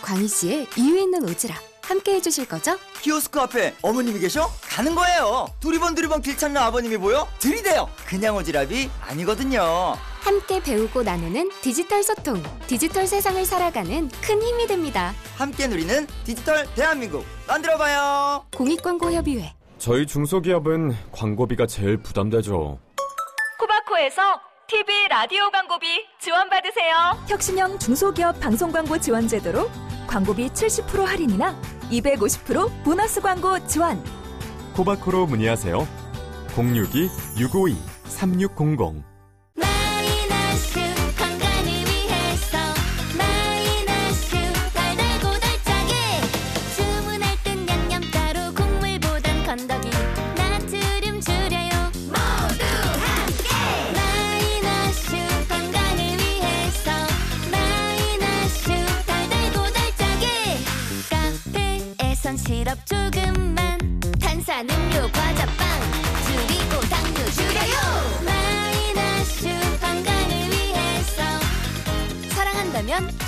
[0.00, 2.76] 광희 씨의 이유 있는 오지랖 함께 해주실 거죠?
[3.02, 4.50] 키오스크 앞에 어머님이 계셔?
[4.62, 5.46] 가는 거예요.
[5.60, 7.28] 두리번 두리번 길 찾는 아버님이 보여?
[7.38, 7.88] 들이대요.
[8.06, 9.94] 그냥 오지랖이 아니거든요.
[10.20, 15.12] 함께 배우고 나누는 디지털 소통, 디지털 세상을 살아가는 큰 힘이 됩니다.
[15.36, 18.46] 함께 누리는 디지털 대한민국 만들어봐요.
[18.56, 22.78] 공익광고협의회 저희 중소기업은 광고비가 제일 부담되죠.
[23.60, 24.22] 코바코에서
[24.66, 25.86] TV 라디오 광고비
[26.20, 26.94] 지원받으세요.
[27.28, 29.70] 혁신형 중소기업 방송 광고 지원 제도로
[30.06, 31.54] 광고비 70% 할인이나
[31.90, 34.02] 250% 보너스 광고 지원.
[34.74, 35.86] 코바코로 문의하세요.
[36.56, 39.13] 062 652 3600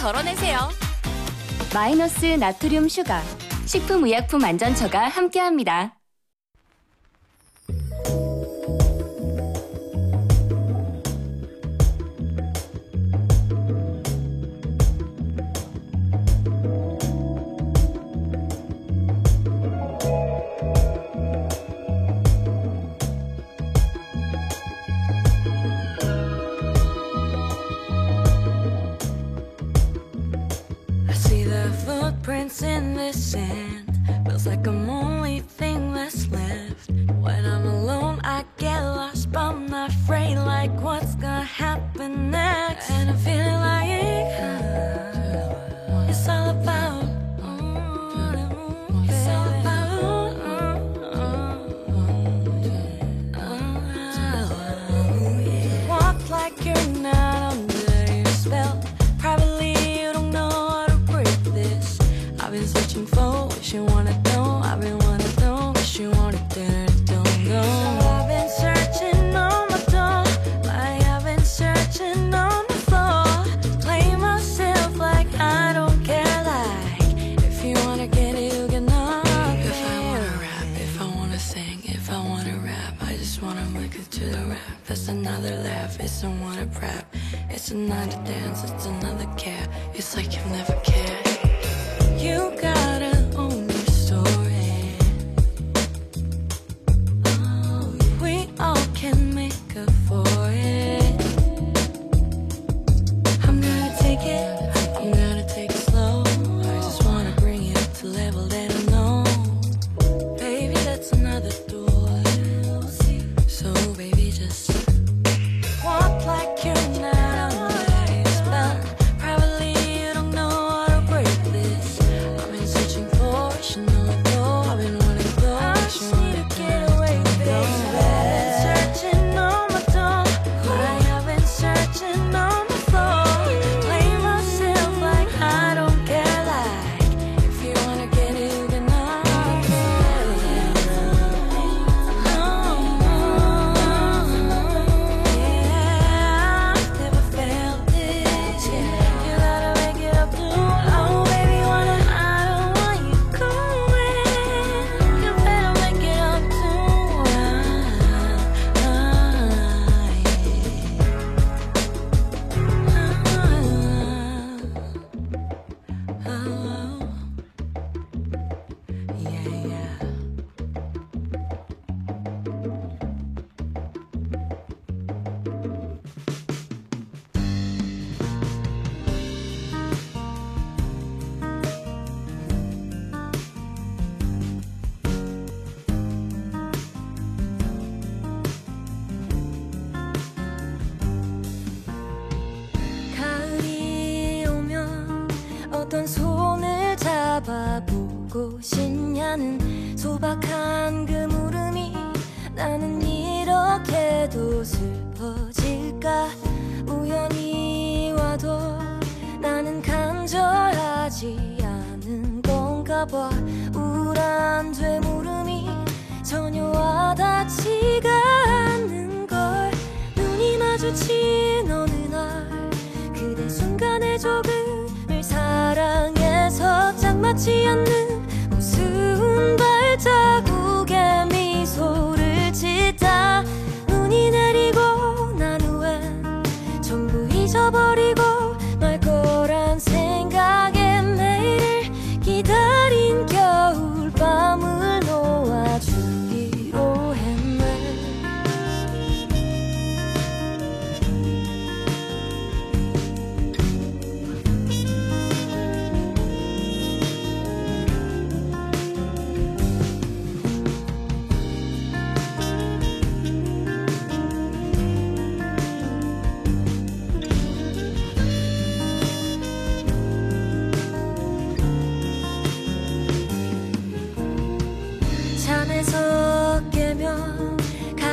[0.07, 0.71] 덜어내세요
[1.75, 3.21] 마이너스 나트륨 슈가.
[3.67, 5.99] 식품의약품안전처가 함께합니다.
[33.07, 36.91] Feels like I'm only thing that's left.
[37.21, 42.91] When I'm alone I get lost But I'm not afraid like what's gonna happen next?
[42.91, 43.11] And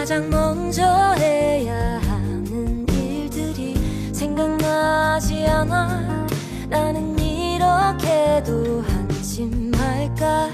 [0.04, 3.74] 가장 먼저 해야 하는 일들이
[4.12, 6.28] 생각나지 않아?
[6.68, 10.50] 나는 이렇게도 한심할까?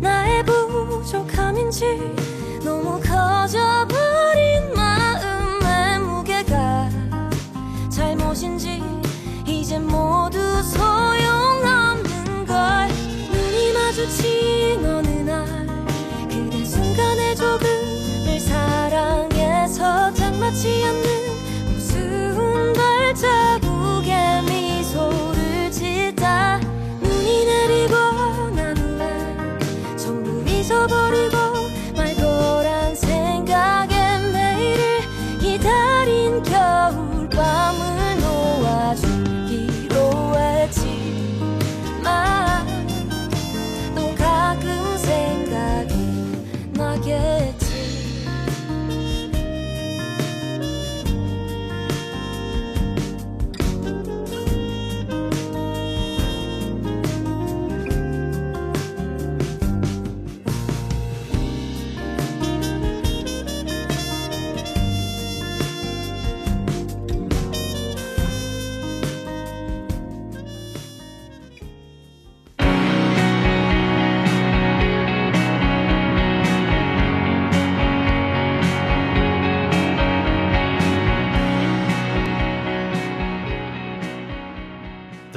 [0.00, 2.23] 나의 부족함인지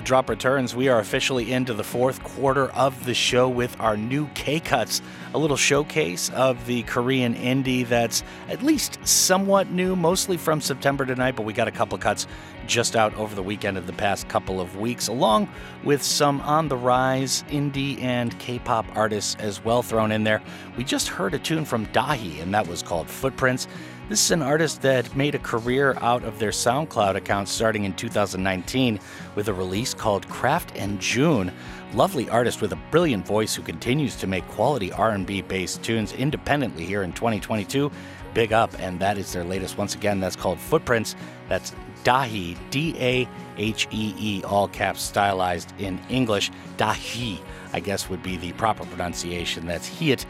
[0.08, 4.26] drop returns, we are officially into the fourth quarter of the show with our new
[4.36, 5.02] K Cuts,
[5.34, 11.06] a little showcase of the Korean indie that's at least somewhat new, mostly from September
[11.06, 12.26] tonight, but we got a couple cuts
[12.68, 15.50] just out over the weekend of the past couple of weeks, along
[15.84, 20.42] with some on the rise indie and K pop artists as well thrown in there.
[20.78, 23.68] We just heard a tune from DAHEE, and that was called Footprints.
[24.10, 27.92] This is an artist that made a career out of their SoundCloud account starting in
[27.92, 29.02] 2019
[29.36, 31.52] with a release called Craft and June.
[31.94, 36.86] Lovely artist with a brilliant voice who continues to make quality R&B based tunes independently
[36.86, 37.92] here in 2022.
[38.34, 39.78] Big up, and that is their latest.
[39.78, 41.18] Once again, that's called Footprints.
[41.50, 41.76] That's
[42.06, 43.28] DAHEE, D A
[43.58, 46.50] H E E, all caps stylized in English.
[46.78, 47.40] Dahi,
[47.74, 49.68] I guess, would be the proper pronunciation.
[49.68, 50.26] That's Hiet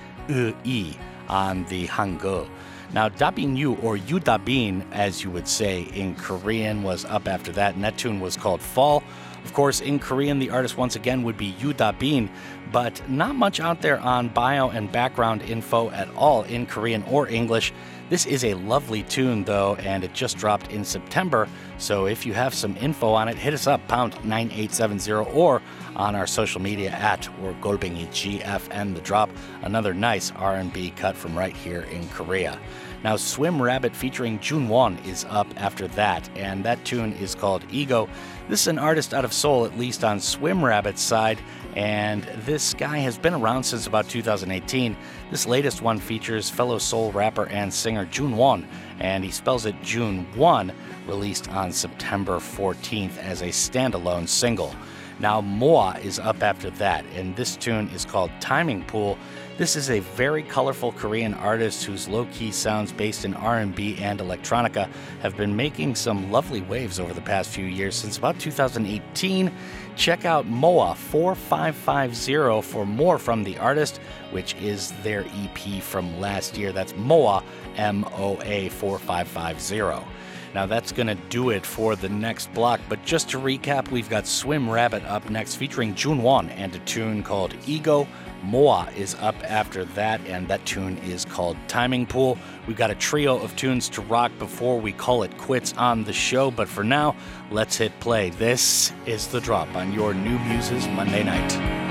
[0.63, 0.95] E
[1.29, 2.49] on the Hangul.
[2.93, 7.51] Now, Dabin Yu, or Yu Dabin, as you would say in Korean, was up after
[7.51, 9.03] that, and that tune was called Fall.
[9.43, 12.29] Of course, in Korean, the artist once again would be Yu Dabin,
[12.71, 17.27] but not much out there on bio and background info at all in Korean or
[17.27, 17.73] English.
[18.09, 21.49] This is a lovely tune, though, and it just dropped in September.
[21.77, 25.61] So if you have some info on it, hit us up, pound 9870, or
[25.97, 29.29] on our social media at or Golbingi GFN The Drop.
[29.61, 32.57] Another nice R&B cut from right here in Korea.
[33.03, 38.07] Now, Swimrabbit featuring Junwon is up after that, and that tune is called Ego.
[38.47, 41.39] This is an artist out of Seoul, at least on Swimrabbit's side,
[41.77, 44.97] and this guy has been around since about 2018.
[45.29, 48.65] This latest one features fellow Seoul rapper and singer June Junwon,
[48.99, 50.73] and he spells it June 1,
[51.05, 54.73] released on September 14th as a standalone single.
[55.19, 59.17] Now Moa is up after that, and this tune is called Timing Pool.
[59.57, 64.87] This is a very colorful Korean artist whose low-key sounds based in R&B and electronica
[65.21, 69.51] have been making some lovely waves over the past few years since about 2018.
[69.97, 73.99] Check out Moa 4550 for more from the artist,
[74.29, 76.71] which is their EP from last year.
[76.71, 77.43] That's Moa
[77.77, 80.05] M O A 4550.
[80.53, 84.09] Now that's going to do it for the next block, but just to recap, we've
[84.09, 88.07] got Swimrabbit up next featuring Junwon and a tune called Ego.
[88.47, 92.37] Moa is up after that, and that tune is called Timing Pool.
[92.65, 96.13] We've got a trio of tunes to rock before we call it quits on the
[96.13, 97.15] show, but for now,
[97.51, 98.29] let's hit play.
[98.29, 101.86] This is The Drop on your New Muses Monday night.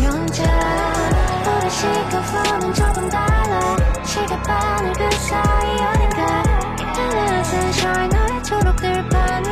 [0.00, 0.44] 용자
[1.46, 3.76] 우리 시각으로는 조금 달라.
[4.04, 6.42] 시계바늘 그 사이 어딘가.
[6.80, 9.51] 이탈리아 sunshine 너의 초록들 반을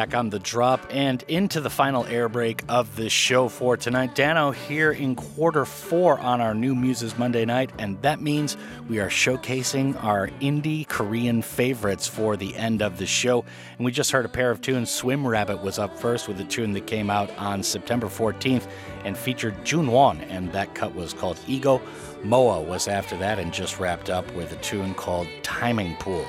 [0.00, 4.14] Back on the drop and into the final air break of the show for tonight.
[4.14, 8.56] Danno here in quarter four on our New Muses Monday night, and that means
[8.88, 13.44] we are showcasing our indie Korean favorites for the end of the show.
[13.76, 14.88] And we just heard a pair of tunes.
[14.88, 18.66] Swimrabbit was up first with a tune that came out on September 14th
[19.04, 21.78] and featured Junwon, and that cut was called Ego.
[22.24, 26.24] Moa was after that and just wrapped up with a tune called Timing Pool.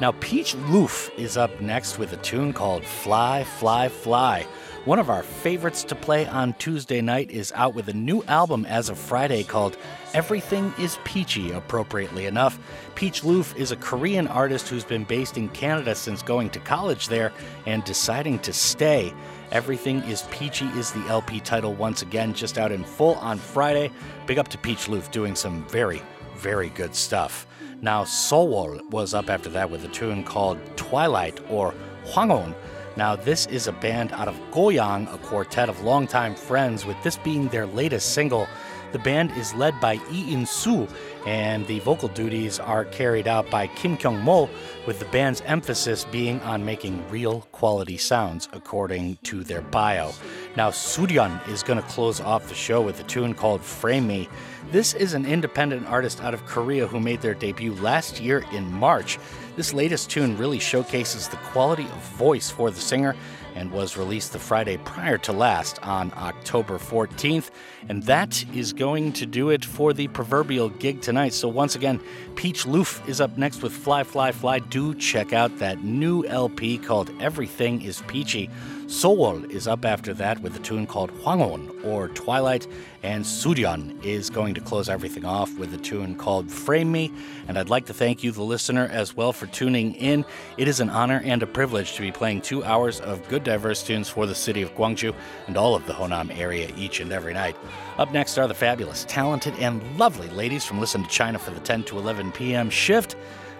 [0.00, 4.46] Now, Peach Luffe is up next with a tune called Fly, Fly, Fly.
[4.84, 8.64] One of our favorites to play on Tuesday night is out with a new album
[8.64, 9.76] as of Friday called
[10.14, 12.60] Everything is Peachy, appropriately enough.
[12.94, 17.08] Peach Luffe is a Korean artist who's been based in Canada since going to college
[17.08, 17.32] there
[17.66, 19.12] and deciding to stay.
[19.50, 23.90] Everything is Peachy is the LP title once again, just out in full on Friday.
[24.26, 26.00] Big up to Peach Luffe doing some very,
[26.36, 27.47] very good stuff.
[27.80, 31.74] Now, Seoweol was up after that with a tune called Twilight or
[32.06, 32.56] Hwangon.
[32.96, 37.16] Now, this is a band out of Goyang, a quartet of longtime friends, with this
[37.18, 38.48] being their latest single.
[38.90, 40.88] The band is led by Lee In Soo,
[41.28, 44.48] and the vocal duties are carried out by Kim Kyung Mo,
[44.86, 50.12] with the band's emphasis being on making real quality sounds, according to their bio.
[50.56, 54.26] Now, Suryeon is going to close off the show with a tune called Frame Me.
[54.72, 58.72] This is an independent artist out of Korea who made their debut last year in
[58.72, 59.18] March.
[59.54, 63.14] This latest tune really showcases the quality of voice for the singer,
[63.58, 67.50] and was released the Friday prior to last on October 14th.
[67.88, 71.32] And that is going to do it for the proverbial gig tonight.
[71.32, 72.00] So, once again,
[72.36, 74.60] Peach Luffe is up next with Fly, Fly, Fly.
[74.60, 78.48] Do check out that new LP called Everything is Peachy.
[78.88, 82.66] Seoweol is up after that with a tune called Hwangon or Twilight,
[83.02, 87.12] and Suryeon is going to close everything off with a tune called Frame Me.
[87.48, 90.24] And I'd like to thank you, the listener, as well for tuning in.
[90.56, 93.82] It is an honor and a privilege to be playing two hours of good, diverse
[93.82, 95.14] tunes for the city of Gwangju
[95.48, 97.56] and all of the Honam area each and every night.
[97.98, 101.60] Up next are the fabulous, talented, and lovely ladies from Listen to China for the
[101.60, 102.70] 10 to 11 p.m.
[102.70, 103.16] shift.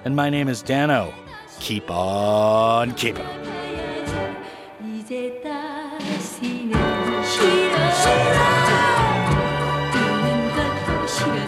[0.07, 1.13] And my name is Danno.
[1.61, 3.27] Keep on keeping.
[5.09, 5.49] せた
[6.21, 6.75] しね。
[7.25, 7.41] 知
[7.73, 7.79] ら
[9.95, 10.05] 何
[10.55, 11.48] だと知ら